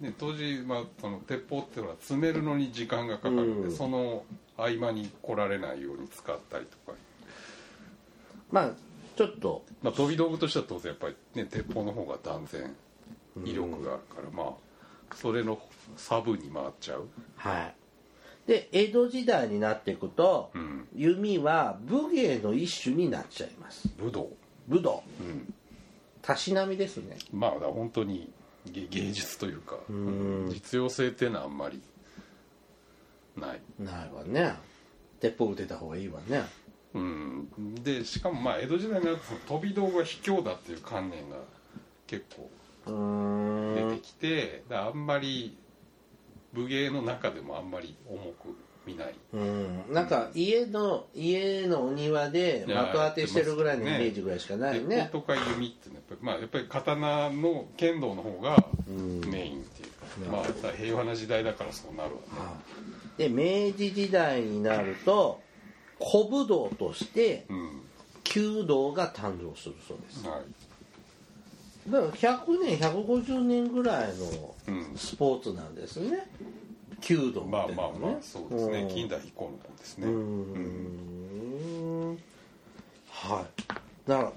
[0.01, 4.25] で当時、まあ、その鉄砲ってほら詰めるのに時間がかかるんで、うんその
[4.57, 6.97] 合間に来られないように使ったりとか、
[8.51, 8.71] まあ
[9.15, 12.75] ちょっとまあ、飛び道具としては当然やっぱりね鉄砲の方が断然
[13.45, 15.57] 威力があるから、まあそれの
[15.95, 17.75] サブに回っちゃう、はい。
[18.47, 23.87] で江戸時代になっていくと、うん、弓は武芸の一種になっちゃいます。
[23.97, 24.31] 武道、
[24.67, 25.03] 武道。
[25.19, 25.53] うん、
[26.21, 27.17] たしなみですね。
[27.31, 28.31] まあ本当に
[28.65, 30.49] 芸芸術というかん。
[30.49, 31.81] 実用性っていうのはあんまり
[33.37, 33.61] ない。
[33.77, 34.55] ないわね。
[35.19, 36.43] 鉄砲撃てた方がいいわね。
[36.95, 39.23] うん、でしかもまあ江戸時代になると
[39.53, 41.37] 飛び道具は卑怯だっていう観念が
[42.07, 42.49] 結構
[43.77, 45.55] 出てきて、あんまり
[46.53, 49.15] 武芸の中でもあんまり重く見ない。
[49.33, 49.83] うん。
[49.93, 59.21] なんか家の家のお庭で的当てしてるぐらいのイメージぐらいしかない鉄ね砲とか弓っていうのはやっぱり,、まあ、やっぱり刀の剣道の方がうん。
[59.29, 62.19] メインっていうか、まあだから平和な時代だからそうなるわね。
[63.17, 65.41] で明治時代になると
[65.99, 67.81] 古武道としてうん。
[68.23, 70.27] 弓道が誕生するそうです。
[70.27, 70.68] はい
[71.89, 74.97] だから100年150年ぐらいのうん。
[74.97, 76.27] スポーツなんですね。
[77.01, 77.73] 弓道うのはね。
[77.75, 78.87] まあまあまあそうですね。
[78.93, 80.07] 近代以降のもんですね。
[80.07, 80.13] うー
[82.13, 82.17] ん。
[83.09, 84.09] はい。
[84.09, 84.31] だから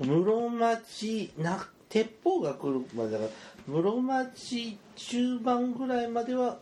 [0.00, 3.30] 室町な鉄砲が来るまでだから
[3.66, 6.58] 室町中盤ぐらいまでは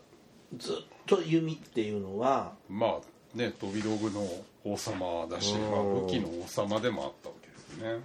[0.57, 0.75] ずっ
[1.05, 4.27] と弓っていうのはまあね飛び道具の
[4.65, 8.01] 王様だし、まあ、うん武器の王様でもあったわけですね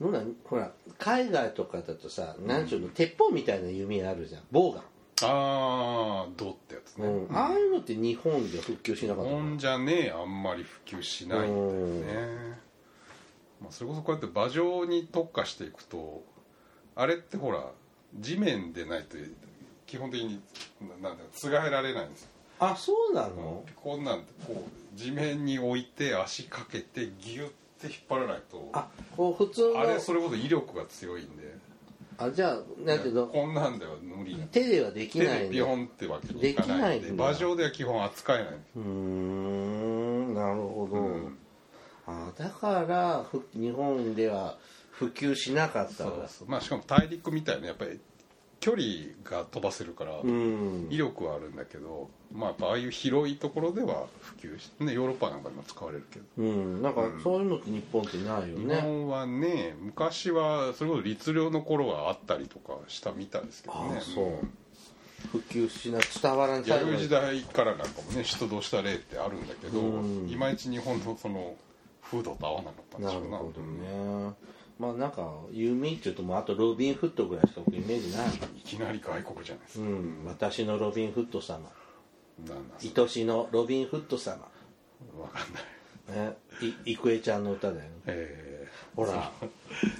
[0.00, 4.42] ほらほら海外とかだとさ何ちゅうの鉄砲みたいな弓あるじゃん。
[4.52, 4.82] ボウガン、
[5.22, 7.36] ああ銅ってやつね、うん。
[7.36, 9.36] ああいうのって日本では復旧しなかったの？
[9.36, 12.06] 日本じゃねあんまり普及しないんだようん。
[12.06, 12.06] ね、
[13.60, 16.22] まあ、それこそこうやって馬上に特化していくと
[16.94, 17.64] あれってほら
[18.20, 19.16] 地面でないと
[19.86, 20.40] 基本的に
[21.02, 22.28] ななんだつがえられないんですよ。
[22.60, 28.70] あそうなの、こんなんてこう地面に置いて足かけてギュッて引っ張らないと。
[28.72, 31.56] あこう普通のあれそれこそ威力が強いんで。
[32.20, 33.26] あじゃあなんていうの？
[33.28, 34.44] こんなんでは無理な。
[34.46, 35.44] 手ではでき手ないんだ。
[35.44, 37.24] でピョンってわけにいかないんでできないんだ。
[37.24, 38.48] 馬上では基本扱えない。
[38.76, 41.38] うーんなるほど、うん。
[42.08, 44.58] あだからふ日本では
[44.90, 46.48] 普及しなかったそうそう。
[46.48, 48.00] まあしかも大陸みたいなやっぱり
[48.60, 48.82] 距離
[49.24, 50.88] が飛ばせるからうん。
[50.90, 56.24] 威力はあるんだけど、まあやっぱああいう広いところでは普及してねヨーロッパなんかでも使われるけど。
[56.38, 56.82] うん。
[56.82, 64.00] なんかそういうのって日本ってないよ日ね、本はね昔はそれこそ律令の頃はあったりとかしたみたいですけどね。
[65.32, 70.28] 普及しな伝わらん弥生時代からなんかもね出動した例ってあるんだけど、うん。
[70.28, 71.54] いまいち日本のその
[72.02, 73.38] 風土と合わなかったんでなるしょうな。
[73.38, 74.34] ほどね
[74.78, 78.28] まあなんか弓っていうともうあとロビン・フットぐらいしか僕イメージない。
[78.56, 81.68] いきなり外国じゃないですか、うん私のロビン・フット様。
[82.80, 84.48] 愛しのロビン・フット様。
[85.18, 86.28] わかんない。
[86.30, 86.36] ね。
[86.84, 87.82] い郁恵ちゃんの歌だよ。
[87.82, 88.57] ねえ
[88.96, 89.30] ほら。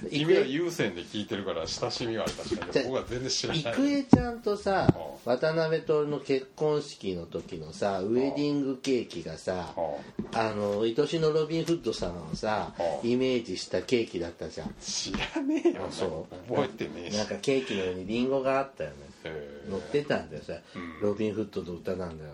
[0.05, 3.63] ー、君は優先で聞いてるから親しみはある確かに僕は全然知らない。
[3.63, 9.99] 郁恵ちゃんとさは渡辺徹の結婚式の時のさウェディングケーキがさは
[10.33, 10.51] あ。
[10.51, 12.83] の愛しのロビン・フッド様をさはあ。
[13.07, 14.67] イメージしたケーキだったじゃん。
[14.67, 16.53] あ知らねえよあそう。
[16.53, 17.17] 覚えてねえし。
[17.17, 18.95] なんかケーキの上にリンゴがあったよね。
[19.23, 19.63] え。
[19.67, 21.01] ー乗ってたんだよさうん。
[21.01, 22.31] ロビン・フッドの歌なんだよ。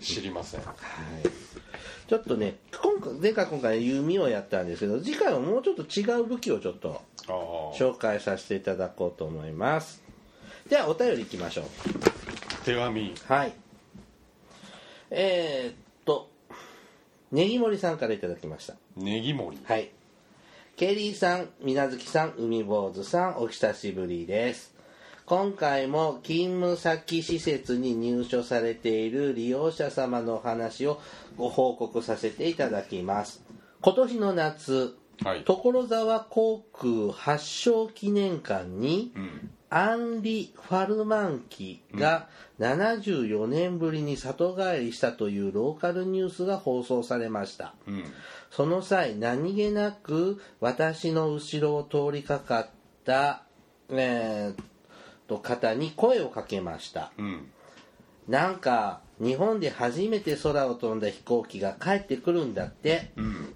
[0.00, 0.60] 知りません。
[0.60, 0.76] はい
[2.08, 7.02] ちょっとね今回前回今回弓をやったんですけど次回はもうちょっと違う武器をちょっと
[7.78, 10.02] 紹介させていただこうと思います。
[10.70, 11.64] ではお便りいきましょう。
[12.64, 13.14] 手紙。
[13.26, 13.52] はい。
[15.10, 15.74] えー、っ
[16.06, 16.30] と
[17.30, 18.74] ネギモリさんからいただきました。
[18.96, 19.90] ネギ盛りはい。
[20.76, 24.77] ケリーさん水無月さん海坊主さんお久しぶりです
[25.28, 31.02] 今回も勤務先施設に入所されている利用者様のお話を
[31.36, 33.44] ご報告させていただきます。
[33.82, 35.44] 今年の夏はい。
[35.44, 39.50] 所沢航空発祥記念館にうん。
[39.68, 47.74] アンリ・ファルマン機が74年ぶりに里帰りしたというローカルニュースが放送されました。
[47.86, 48.04] うん。
[48.50, 52.70] その際何気なく私の後ろを通りかかっ
[53.04, 53.42] た、
[53.90, 54.62] えー
[55.28, 57.12] と方に声をかけました。
[57.18, 57.50] うん。
[58.26, 63.12] なんか日本で初めて空を飛んだ飛行機が帰ってくるんだって。
[63.16, 63.54] うん。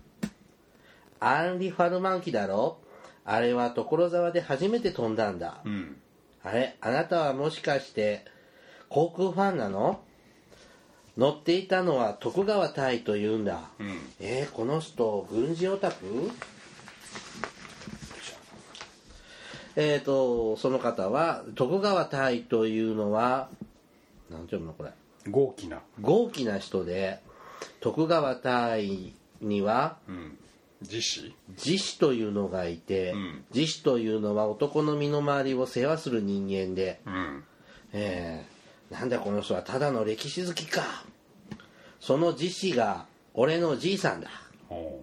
[1.19, 2.79] アンリ・ファルマン機だろ？
[3.25, 5.61] あれは所沢で初めて飛んだんだ。
[5.65, 5.97] うん。
[6.45, 8.25] あれあなたはもしかして
[8.89, 10.01] 航空ファンなの？
[11.17, 13.71] 乗っていたのは徳川大というんだ。
[13.79, 13.99] うん。
[14.21, 16.31] えー、この人軍事オタク？
[19.77, 23.49] えっ、とその方は徳川大というのは
[24.31, 24.91] 何て読むのこれ？
[25.31, 25.81] 豪気な。
[26.01, 27.21] 豪気な人で
[27.81, 30.39] 徳川大にはうん。
[30.83, 31.35] 自死？
[31.51, 33.45] 自死というのがいて、うん。
[33.55, 37.45] 自死というのは男の身の回りを世話する人間で、うん。
[37.93, 40.83] えー、なんだこの人はただの歴史好きか。
[42.01, 44.29] その自死が俺のじいさんだ。
[44.69, 45.03] ほ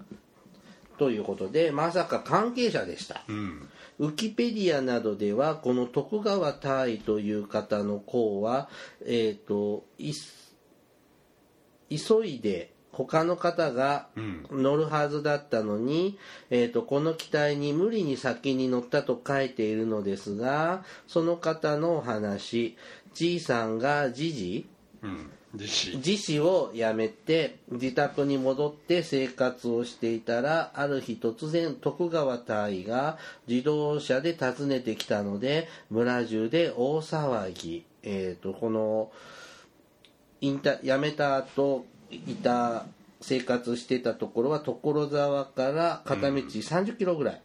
[0.98, 3.24] ということでまさか関係者でした。
[3.30, 8.70] ううんウキペディアなどではこの徳川大という方の功は
[9.06, 10.14] えっ、とい
[11.90, 14.46] 急いで他の方がうん。
[14.52, 16.18] 乗るはずだったのに、
[16.50, 22.78] えー、とこの機体に無理に先に乗ったと書いているのですがその方のお話
[23.14, 24.68] じいさんがじじ
[25.04, 26.40] うん自死。
[26.40, 39.12] をやめて自宅に戻って生活をしていたらある日突然徳川隊が自動車で訪ねてきたので村中で大騒ぎ、えー、とこの
[40.42, 42.86] 引退辞めた後いた
[43.22, 47.42] 生活してたところは所沢から片道30キロぐらい、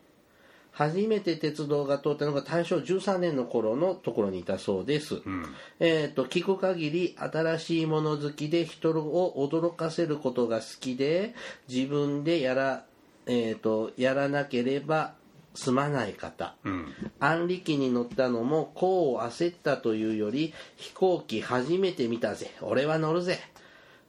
[0.74, 5.46] 初めて鉄道が通ったのが大正13年の頃のところにいたそうです、うん。
[5.78, 11.34] えー、と聞く限り新しいもの好きで人を驚かせることが好きで
[11.68, 12.84] 自分でやら,、
[13.26, 15.14] えー、とやらなければ
[15.54, 16.56] 済まない方。
[16.64, 16.92] うん。
[17.20, 22.50] 安力機に乗ったのもこう焦ったというより飛行機初めて見たぜ。
[22.60, 23.38] 俺は乗るぜ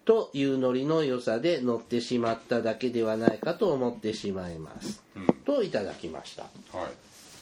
[0.05, 5.25] というノリの良さで乗ってしまっただけではないかと思ってしまいます、うん。
[5.43, 6.43] といただきました。
[6.77, 6.87] はい。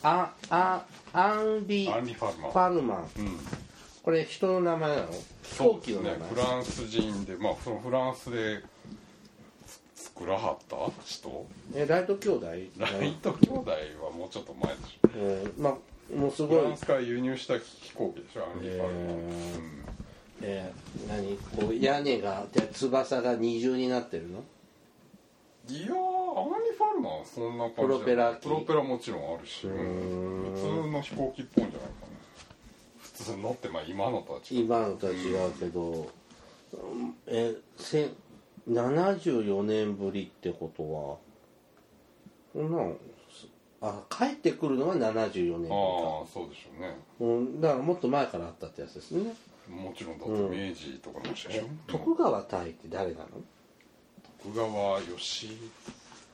[0.03, 2.47] ああアンリ・アンリ・ファルマ。
[2.47, 3.09] ンファルマン。
[3.19, 3.37] うん。
[4.01, 5.07] これ人の名前なの？
[5.43, 6.25] 飛行機の名前、ね。
[6.29, 8.63] フランス人でまあそのフランスで
[9.95, 10.75] つ作らはった？
[11.05, 11.45] 人？
[11.75, 12.47] えライト兄弟？
[12.47, 12.69] ライ
[13.21, 13.71] ト兄弟
[14.03, 15.09] はもうちょっと前でしょ。
[15.19, 15.63] うん。
[15.63, 15.73] まあ
[16.13, 16.59] もうすごい。
[16.59, 20.02] フランスから輸入した飛行機でしょアンリ・ファルマン、えー、
[21.07, 21.37] 何？
[21.55, 24.39] こう屋根がで翼が二重になってるの？
[24.39, 24.45] うん
[25.69, 28.43] いやーアンリ・ファルマンはそんな感じプロペラ機？
[28.43, 32.07] プロペラもちろんあるし、普通の飛行機っぽいんじゃないかな。
[32.99, 34.59] 普通のってまあ今のとは違う。
[34.65, 36.09] 今のとは違うけど、
[36.73, 37.15] うん。
[37.27, 38.09] えせ
[38.69, 41.17] 74年ぶりってことは
[42.53, 42.95] こんなん
[43.81, 46.95] あ帰ってくるのは74年ああそうでしょうね。
[47.19, 49.33] うん、だからもっと前からあったってやつですね、
[49.69, 53.27] もちろんだって明治とかの話でしょ、え徳川大って誰なの？
[54.43, 55.49] 徳川義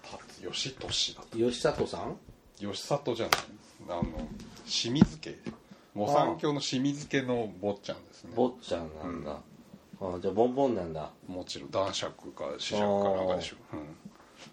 [0.01, 2.17] 達義俊だった吉里さん
[2.59, 3.39] 義里じゃない。
[3.89, 4.03] あの
[4.65, 5.37] 清水家。
[5.95, 8.31] 御三家の清水家の坊ちゃんですね。
[8.35, 9.37] 坊ちゃんなんだ、
[10.01, 11.09] あじゃあボンボンなんだ。
[11.27, 13.55] もちろん男爵か子爵かなんかでしょ、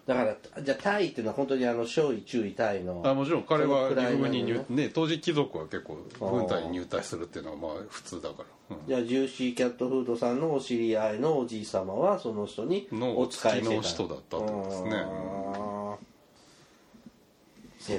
[0.07, 3.89] だからじゃあタイっていうのは本当にあの少尉中尉タイのうん、あもちろん彼は
[4.29, 8.87] に入ね当時貴族は結構軍隊に入隊するっていうのはまあ普通だから、うん。
[8.87, 13.75] じゃあジューシーキャットフードさんのお知り合いのおじい様はその人にのお使いしてた。
[13.75, 15.05] の人だったってことですね。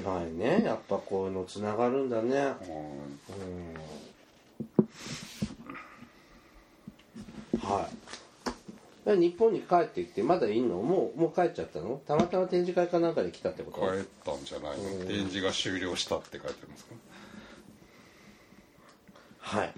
[0.03, 0.63] 狭いね。
[0.65, 2.55] やっぱこういうのつながるんだね。
[7.61, 8.08] はい
[9.17, 10.77] 日本に帰ってきてまだいんの？
[10.77, 12.01] もうもう帰っちゃったの？
[12.07, 13.81] たまたま展示会かなんかで来たってこと？
[13.81, 15.07] 帰ったんじゃないの？
[15.07, 16.95] 展示が終了したって書いてますか？
[19.41, 19.73] はい。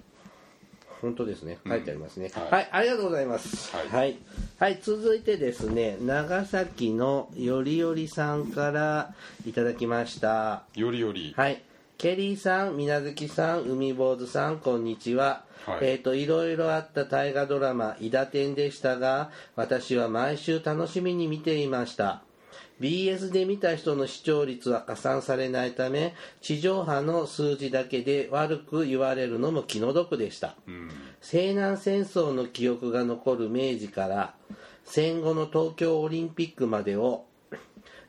[1.01, 1.59] 本当ですね。
[1.67, 2.51] 書いてありますね、はい。
[2.51, 3.75] はい、ありがとうございます。
[3.75, 3.89] はい。
[3.89, 4.19] はい、
[4.59, 9.15] はい続いてですね長崎のよりよりさんから
[9.47, 10.65] いただきました。
[10.75, 11.33] よりより。
[11.37, 11.63] はい。
[11.97, 15.45] ケリーさん、みなずきさん、海坊主さん、こんにちは。
[15.67, 22.23] はいえっ、と、いろいろあった大河ドラマ、伊田天でしたが、私は毎週楽しみに見ていました。
[22.81, 30.55] BS で見た人の視聴率は加算されないため、地上波の数字だけで悪く言われるのも気の毒でした。
[30.67, 30.91] うん
[31.21, 34.35] 西南戦争の記憶が残る明治から
[34.85, 37.27] 戦後の東京オリンピックまでを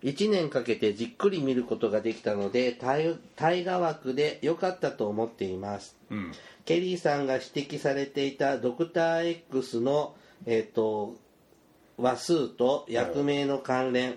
[0.04, 6.32] 1年かけてじっくり見ることができたので大大河枠で良かったと思っていますうん。
[6.66, 11.16] ケリーさんが指摘されていたドクター X の、えー、と
[11.98, 14.16] 話数と役名の関連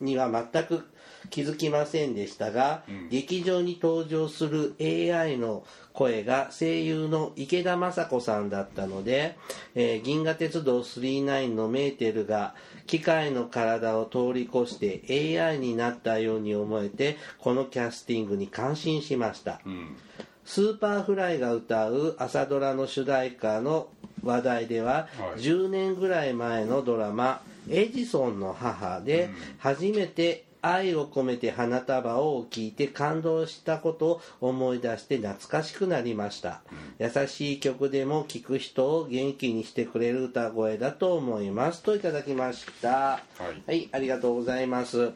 [0.00, 0.86] には全く
[1.30, 3.08] 気づきませんでしたが、うん。
[3.08, 9.36] 劇場に登場する AI の声が声優の池田昌子さんだったので、
[9.74, 12.54] えー銀河鉄道999のメーテルが
[12.86, 19.96] 機械の体を通り越して AI になったように思えてこのキャスティングに感心しました、うん
[20.46, 23.88] Superfly が歌う朝ドラの主題歌の
[24.22, 25.40] 話題では、はい。
[25.40, 29.28] 10年ぐらい前のドラマ「エジソンの母」で
[29.58, 36.62] 初めて「愛を込めて花束を」を聞いて感動したことを思い出して懐かしくなりました、
[37.00, 41.82] 優しい曲でも聴く人を元気にしてくれる歌声だと思います。
[41.82, 42.88] といただきました。
[42.88, 43.62] はい。
[43.66, 45.10] はい、ありがとうございます。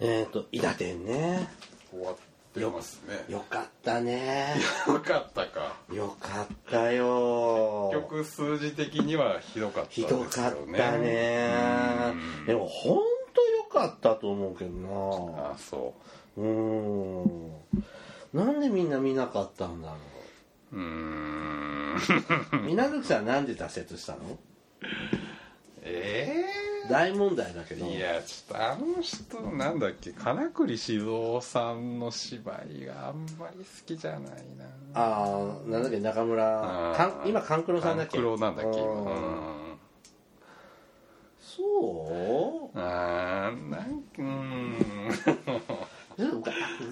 [0.00, 1.48] えっ、と「伊達天ね。
[1.90, 2.16] 終わっ
[2.58, 3.24] てますね。
[3.28, 4.54] よかったね。
[4.86, 5.76] よかったか。
[5.92, 7.90] よかったよ。
[7.92, 11.50] 結局数字的にはひどかったひどかったね。
[12.40, 12.46] うん。
[12.46, 12.98] でも本
[13.34, 14.70] 当よかったと思うけど
[15.36, 15.50] な。
[15.52, 15.94] あそ
[16.36, 16.40] う。
[16.40, 17.52] ーん。
[18.34, 19.96] なんでみんな見なかったんだろ
[20.72, 20.76] う。
[20.76, 21.96] うーん。
[22.52, 24.38] う皆月さんなんで挫折したの？
[25.82, 26.44] え
[26.88, 27.86] 大問題だけど。
[27.86, 30.12] えいやちょっとあの人なんだっけ？
[30.12, 34.30] 金栗静雄さんの芝居があんまり好きじゃないな。
[34.94, 36.94] ああなんだっけ中村？
[36.96, 38.18] かん今勘九郎さんだっけ？
[38.18, 38.88] 勘九郎なんだっけ今。
[38.88, 39.78] うん。
[41.40, 42.78] そう？
[42.78, 44.78] あーなんうん。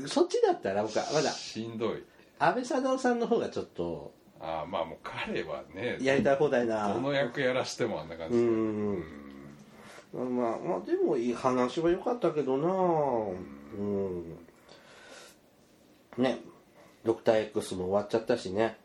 [0.08, 1.30] そっちだったら僕はまだ。
[1.30, 2.04] しんどい。
[2.38, 4.12] 安倍貞夫さんの方がちょっと。
[4.38, 6.92] あーまあもう彼はねやりたい放題な。
[6.92, 8.44] どの役やらしてもあんな感うじで。
[8.44, 9.25] ん
[10.12, 12.68] まあまあでもいい話は良かったけどな。
[13.78, 14.38] うん。
[16.18, 16.38] ね。
[17.04, 18.78] ドクター X も終わっちゃったしね。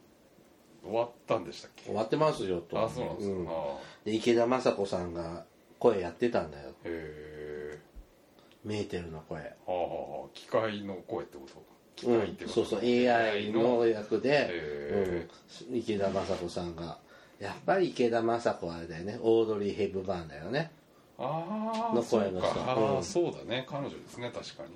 [0.84, 1.86] 終わったんでしたっけ？
[1.86, 2.84] 終わってますよと。
[2.84, 3.48] あそうなんですか、ん。
[3.48, 5.46] あで池田雅子さんが
[5.80, 6.70] 声やってたんだよ。
[6.70, 7.80] ーへえ。
[8.64, 9.40] メーテルの声。
[9.42, 9.82] はあはあ
[10.22, 10.30] はあ。
[10.34, 11.64] 機械の声ってこと？
[11.96, 12.90] 機う械ってこと、んそうそう。
[12.90, 15.30] AI の役で、へ
[15.70, 17.00] うん、池田雅子さんが。
[17.40, 19.18] やっぱり池田雅子はあれだよね。
[19.22, 20.72] オードリー・ヘブバーンだよね
[21.22, 22.26] のそうか。
[22.28, 23.04] 声の人あー、うん。
[23.04, 23.66] そうだね。
[23.68, 24.70] 彼女ですね確かに。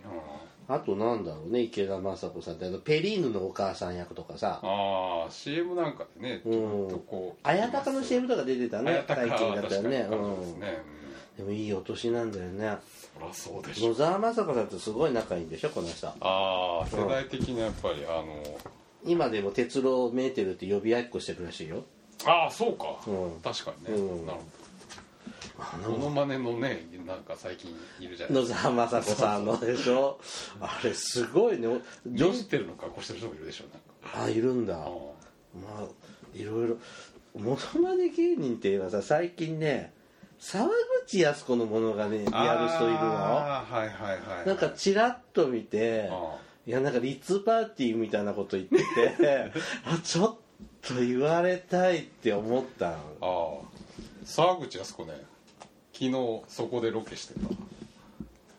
[0.68, 2.66] あとなんだろうね池田雅子さんって。
[2.66, 4.60] あのペリーヌのお母さん役とかさ。
[4.64, 9.89] ああ CM なんかでねちょっとこう綾鷹の CM とか出てたね綾鷹最近だったよね。
[9.89, 10.84] ですね、
[11.39, 12.78] うん、でもいいお年なんだよね。
[13.14, 16.08] そりゃそうでしょ野沢雅子さんとすごい仲いいんでしょこの人。
[16.08, 18.43] ああ世代的にやっぱりあの
[19.06, 21.84] 今でも鉄郎メーテルって呼び合いっこしてるらしいよ。
[22.26, 23.39] ああそうか、うん。
[23.43, 24.26] 確かにね、うん。
[24.26, 24.64] なるほど
[25.88, 28.60] モノマネのねなんか最近いるじゃない野ですか。
[28.62, 30.20] 沢雅子さんのでしょ？
[30.60, 31.68] あれすごいね。
[32.08, 33.72] ジ女ョステルの格好してる人もいるでしょなん
[34.14, 34.26] か。
[34.26, 34.76] あいるんだ。
[34.76, 34.88] あま
[35.82, 35.84] あ
[36.38, 36.78] いろいろ。
[37.38, 39.93] モノマネ芸人っていうのはさ最近ね
[40.39, 40.70] 沢
[41.06, 43.00] 口靖子のものがねやる人いるの？
[43.02, 44.48] あーはいはいはい。
[44.48, 46.38] なんかチラッと見てあ
[46.68, 48.78] いやなんかリッツパーティーみたいなこと言って
[49.18, 49.52] て
[49.86, 50.36] あちょっ
[50.82, 52.96] と言われたいって思ったの。
[53.22, 53.68] ああ
[54.26, 55.14] 沢口靖子ね
[55.98, 57.34] 昨日そこでロケして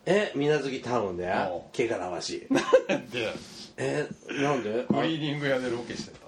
[0.07, 1.31] え水無月タウンで？
[1.31, 2.47] あ汚らわしい。
[2.87, 3.31] たで
[3.77, 4.07] え
[4.41, 4.85] なんで？
[4.87, 6.25] クリーニング屋でロケしてた。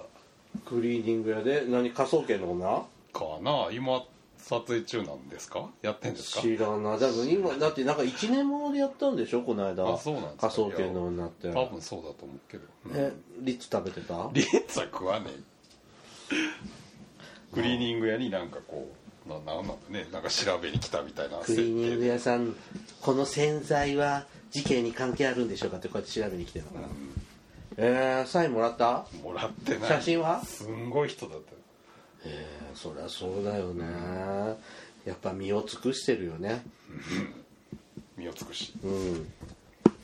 [0.64, 1.64] クリーニング屋で？
[1.66, 1.90] 何？
[1.90, 2.84] 科捜研の女？
[3.12, 3.68] かな？
[3.72, 4.04] 今
[4.38, 5.68] 撮影中なんですか？
[5.82, 6.42] やってんですか？
[6.42, 6.94] 知らな。
[6.94, 9.42] い多分今だってなんか1年ものでやったんでしょ？
[9.42, 9.92] この間。
[9.92, 10.48] あそうなんですか？
[10.48, 11.50] 科捜研の女って。
[11.50, 12.92] 多分そうだと思うけど、うん。
[12.96, 14.30] えリッツ食べてた？
[14.32, 15.32] リッツは食わねえ。
[17.54, 18.94] クリーニング屋になんかこう
[19.28, 20.06] ななんなんだね。
[20.12, 21.38] なんか調べに来たみたいな。
[21.38, 22.54] クリーニングで屋さん
[23.00, 26.88] この洗剤は事件に関係あるんでしょうかってこうやって調べに来てるのかな、
[27.76, 29.06] えー、サインもらった？
[29.22, 29.88] もらってない。
[29.88, 30.44] 写真は？
[30.44, 31.56] すんごい人だったよ。
[32.24, 33.84] えー、そりゃそうだよね。
[35.04, 36.62] やっぱ身を尽くしてるよね。
[38.16, 38.74] 身を尽くし。
[38.84, 39.32] うん。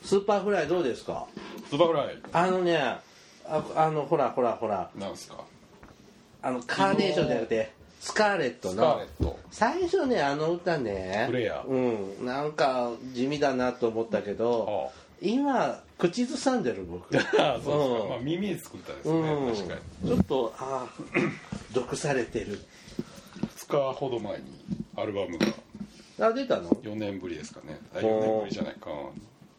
[0.03, 1.27] Superflyどうですか？
[1.69, 2.17] Superfly。
[2.31, 4.89] あのねああのほらほらほら。
[4.95, 5.43] なんですか？
[6.41, 9.01] あのカーネーションじゃなくてスカーレットの。
[9.51, 11.29] 最初ねあの歌ね。
[11.67, 12.25] うん。
[12.25, 15.07] なんか地味だなと思ったけどあ。
[15.21, 17.17] 今口ずさんでる僕。
[17.17, 18.09] あ そうですか、うん。
[18.09, 19.55] まあ、耳に作ったですね、うん。
[19.55, 20.09] 確かに。
[20.09, 21.01] ちょっとああ
[21.73, 22.59] 毒されてる。
[23.57, 24.43] 2日ほど前に
[24.95, 25.47] アルバムが。
[26.27, 27.79] あ出たの？4年ぶりですかね。
[27.93, 28.89] あ4年ぶりじゃないか。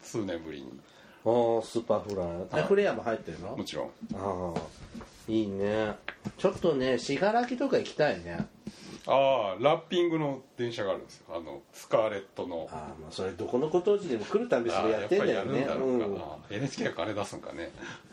[0.03, 0.81] 数年ぶりに
[1.29, 2.17] あースーパーフ
[2.53, 2.65] ライ。
[2.65, 3.57] フレアも入ってるの？
[3.57, 3.91] もちろん。
[4.15, 4.61] ああ
[5.31, 5.95] いいね。
[6.39, 8.47] ちょっとね信楽とか行きたいね。
[9.07, 11.25] ああラッピングの電車があるんですよ。
[11.31, 12.69] あのスカーレットの。
[12.71, 15.61] ああまあそれどこのご当地でも来るたびそれやってんだよね。
[15.61, 16.15] やっぱりやるんだろうかうん。
[16.15, 16.21] な、
[16.51, 17.71] NHK が金出すんかね。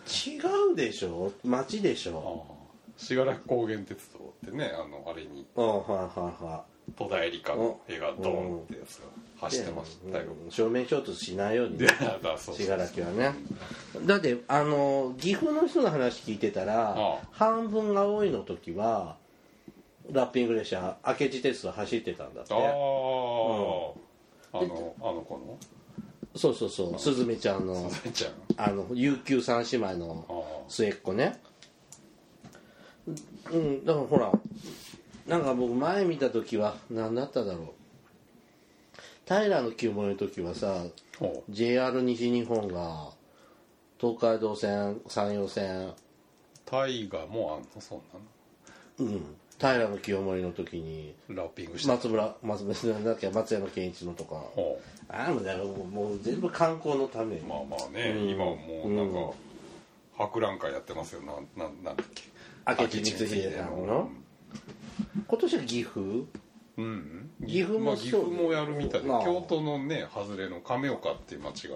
[0.08, 0.40] 違
[0.74, 1.32] うでしょ？
[1.44, 2.46] 町でしあょ？
[2.50, 2.54] あ
[2.98, 5.46] 信楽高原鉄道ってねあのあれに。
[5.58, 5.84] ああは
[6.16, 9.06] いはいはい戸田恵梨香の絵がドーンってやつが
[9.42, 10.52] 走ってましたよ、うん。
[10.52, 11.80] 正面衝突しないように
[12.56, 13.34] 信楽はね。
[14.06, 19.18] だってあの岐阜の人の話聞いてたら半分が多いの時は
[20.12, 22.54] ラッピング列車明智鉄道走ってたんだって。
[22.54, 23.96] ああ、あの
[24.54, 24.62] あ
[25.12, 25.58] の子の？
[26.36, 27.00] そうそうそう。
[27.00, 27.90] すずめちゃんの
[28.58, 30.66] あの悠久三姉妹のあ。
[30.70, 31.40] 末っ子ね。
[33.52, 33.86] うん。
[33.86, 34.32] だからほら
[35.28, 37.68] なんか僕前見た時は何だっただろう。
[39.28, 40.86] 平清盛の時はさ
[41.50, 43.10] JR 西日本が
[44.00, 45.88] 東海道線山陽線。
[45.88, 45.94] う
[46.66, 47.82] 大河もあんの？
[47.82, 48.02] そん
[49.00, 49.36] うん。
[49.60, 54.36] 平清盛の時になのラッピングして松村松村なんだっけ松山健一のとか。
[54.36, 57.38] ほああもうもうもう全部観光のため。
[57.38, 58.30] うまあまあね、うん。
[58.30, 59.34] 今はもうなんか、
[60.18, 61.22] 博覧会やってますよ。
[61.22, 62.24] なんなんなんだっけ。
[62.68, 64.10] 明智光秀さんの
[65.28, 66.26] 今年は岐阜？
[66.78, 67.32] うん。
[67.46, 69.02] 岐阜もまあ、岐阜もやるみたい。
[69.02, 69.24] でまあ。
[69.24, 71.76] 京都のね外れの亀岡っていう町が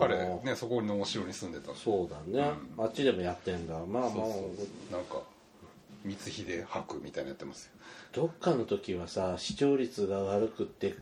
[0.00, 1.74] 彼ねそこのお城に住んでた。
[1.74, 3.74] そうだね、あっちでもやってんだ。
[3.74, 4.10] まあまあ。
[4.10, 4.50] そ
[4.90, 5.22] なんか
[6.06, 7.72] 光秀博みたいなのやってますよ。
[8.12, 10.94] どっかの時はさ視聴率が悪くって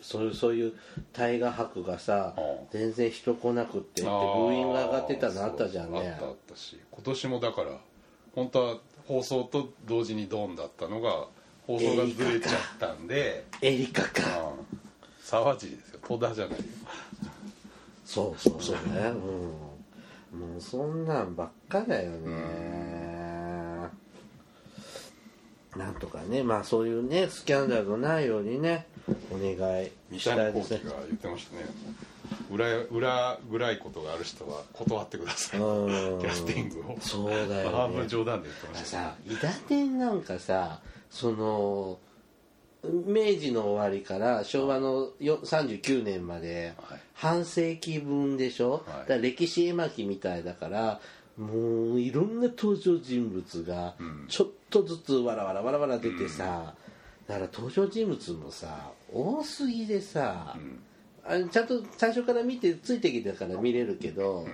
[0.00, 0.72] そういうそういう
[1.12, 2.34] 大河博がさ
[2.70, 5.98] 全然人来なくってってブーイングが上がってたのあったじゃんね。
[5.98, 6.78] あったあったし。
[6.90, 7.78] 今年もだから
[8.34, 11.26] 本当は放送と同時にドンだったのが
[11.66, 14.74] 放送がずれちゃったんでエリカかああ
[15.24, 16.00] 沢尻ですよ。
[16.06, 16.58] 戸田じゃない。
[16.58, 16.64] よ
[18.04, 19.00] そうそうそうね。
[20.32, 20.40] うん。
[20.40, 23.88] もうそんなんばっかだよね。
[25.76, 26.42] なんとかね。
[26.42, 28.86] まあそういうねスキャンダルのないようにね
[29.30, 30.82] お願いしたいです言っ
[31.18, 31.64] てましたね
[32.50, 35.60] 裏裏暗いことがある人は断ってください。
[35.60, 36.18] キうん。
[36.20, 36.96] ャスティングを。
[37.00, 37.76] そうだよね。
[37.76, 38.86] 半分冗談で言ってました。
[38.86, 41.98] さ伊達天なんかさその
[42.82, 47.00] 明治の終わりから昭和のよ39年まではい。
[47.14, 49.08] 半世紀分でしょ、はい。
[49.08, 51.00] だ歴史絵巻みたいだから
[51.38, 54.26] もういろんな登場人物がうん。
[54.28, 56.74] ちょっとずつわらわらわらわら出てさ、
[57.26, 60.82] だから登場人物もさ多すぎでさ、うん
[61.26, 64.46] あちゃんと最初から見てついてきたから見れるけど、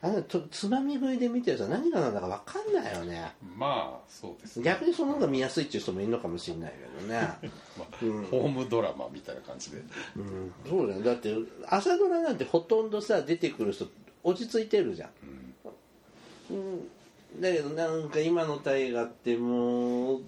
[0.00, 3.32] あのとつまみ食いで見てると何が何だか分かんないよね。
[3.56, 4.64] まあそうですね。
[4.64, 7.20] 逆にその方が見やすいっていう人もいるのかもしれないけどね、
[7.78, 7.96] まあ
[8.30, 9.82] ホームドラマみたいな感じで。
[10.16, 11.02] うん、そうだよ。
[11.02, 11.34] だって
[11.66, 13.86] 朝ドラなんてほとんどさ出てくる人
[14.24, 15.10] 落ち着いてるじゃん、
[16.50, 20.20] うん、だけどなんか今の大河ってもう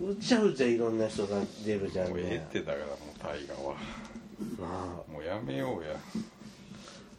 [0.00, 3.76] うちゃうちゃいろんな人が出るじゃんもうええねってだからもう大河は
[4.58, 5.94] まもうやめようや。
[5.94, 5.98] あ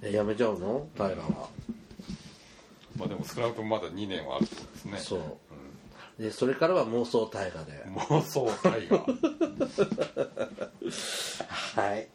[0.01, 0.87] えやめちゃうの？
[0.97, 1.49] 大河は。
[2.97, 4.97] まあでも少なくともまだ2年はあるってことですね。
[4.99, 5.37] そ
[6.19, 7.83] う、でそれからは妄想大河で。
[7.87, 9.01] 妄想大河
[11.75, 12.07] はい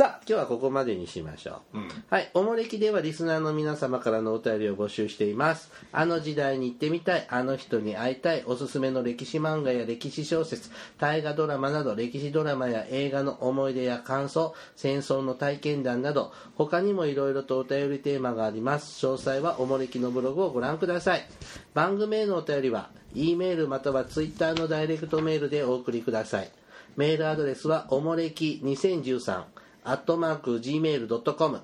[0.00, 2.30] さあ今日はここまでにしましょう、うんはい。
[2.32, 5.70] おもれきではリスナーの皆様からのお便りを募集しています。
[5.92, 19.06] あの時代に行ってみたい、あの人に会いたい、おすすめの歴史漫画や歴史小説、大河ドラマなど歴史ドラマや映画の思い出や感想、戦争の体験談など、他にもいろいろとお便りテーマがあります。
[19.06, 21.28] 詳細はおもれきのブログをご覧ください。
[21.74, 26.50] 番組へのお便りは、E メールまたは Twitter のダイレクトメールでお送りください。
[26.96, 29.44] メールアドレスはおもれき2013
[29.84, 31.60] アットマーク Gmail.com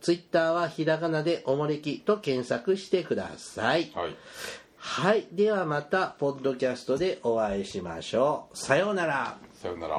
[0.00, 3.90] ツイッターはひらがなでおもれきと検索してください。
[3.94, 4.16] はい
[4.80, 5.26] はい。
[5.32, 8.56] ではまた、ポッドキャストでお会いしましょう。
[8.56, 9.36] さようなら。
[9.52, 9.96] さよなら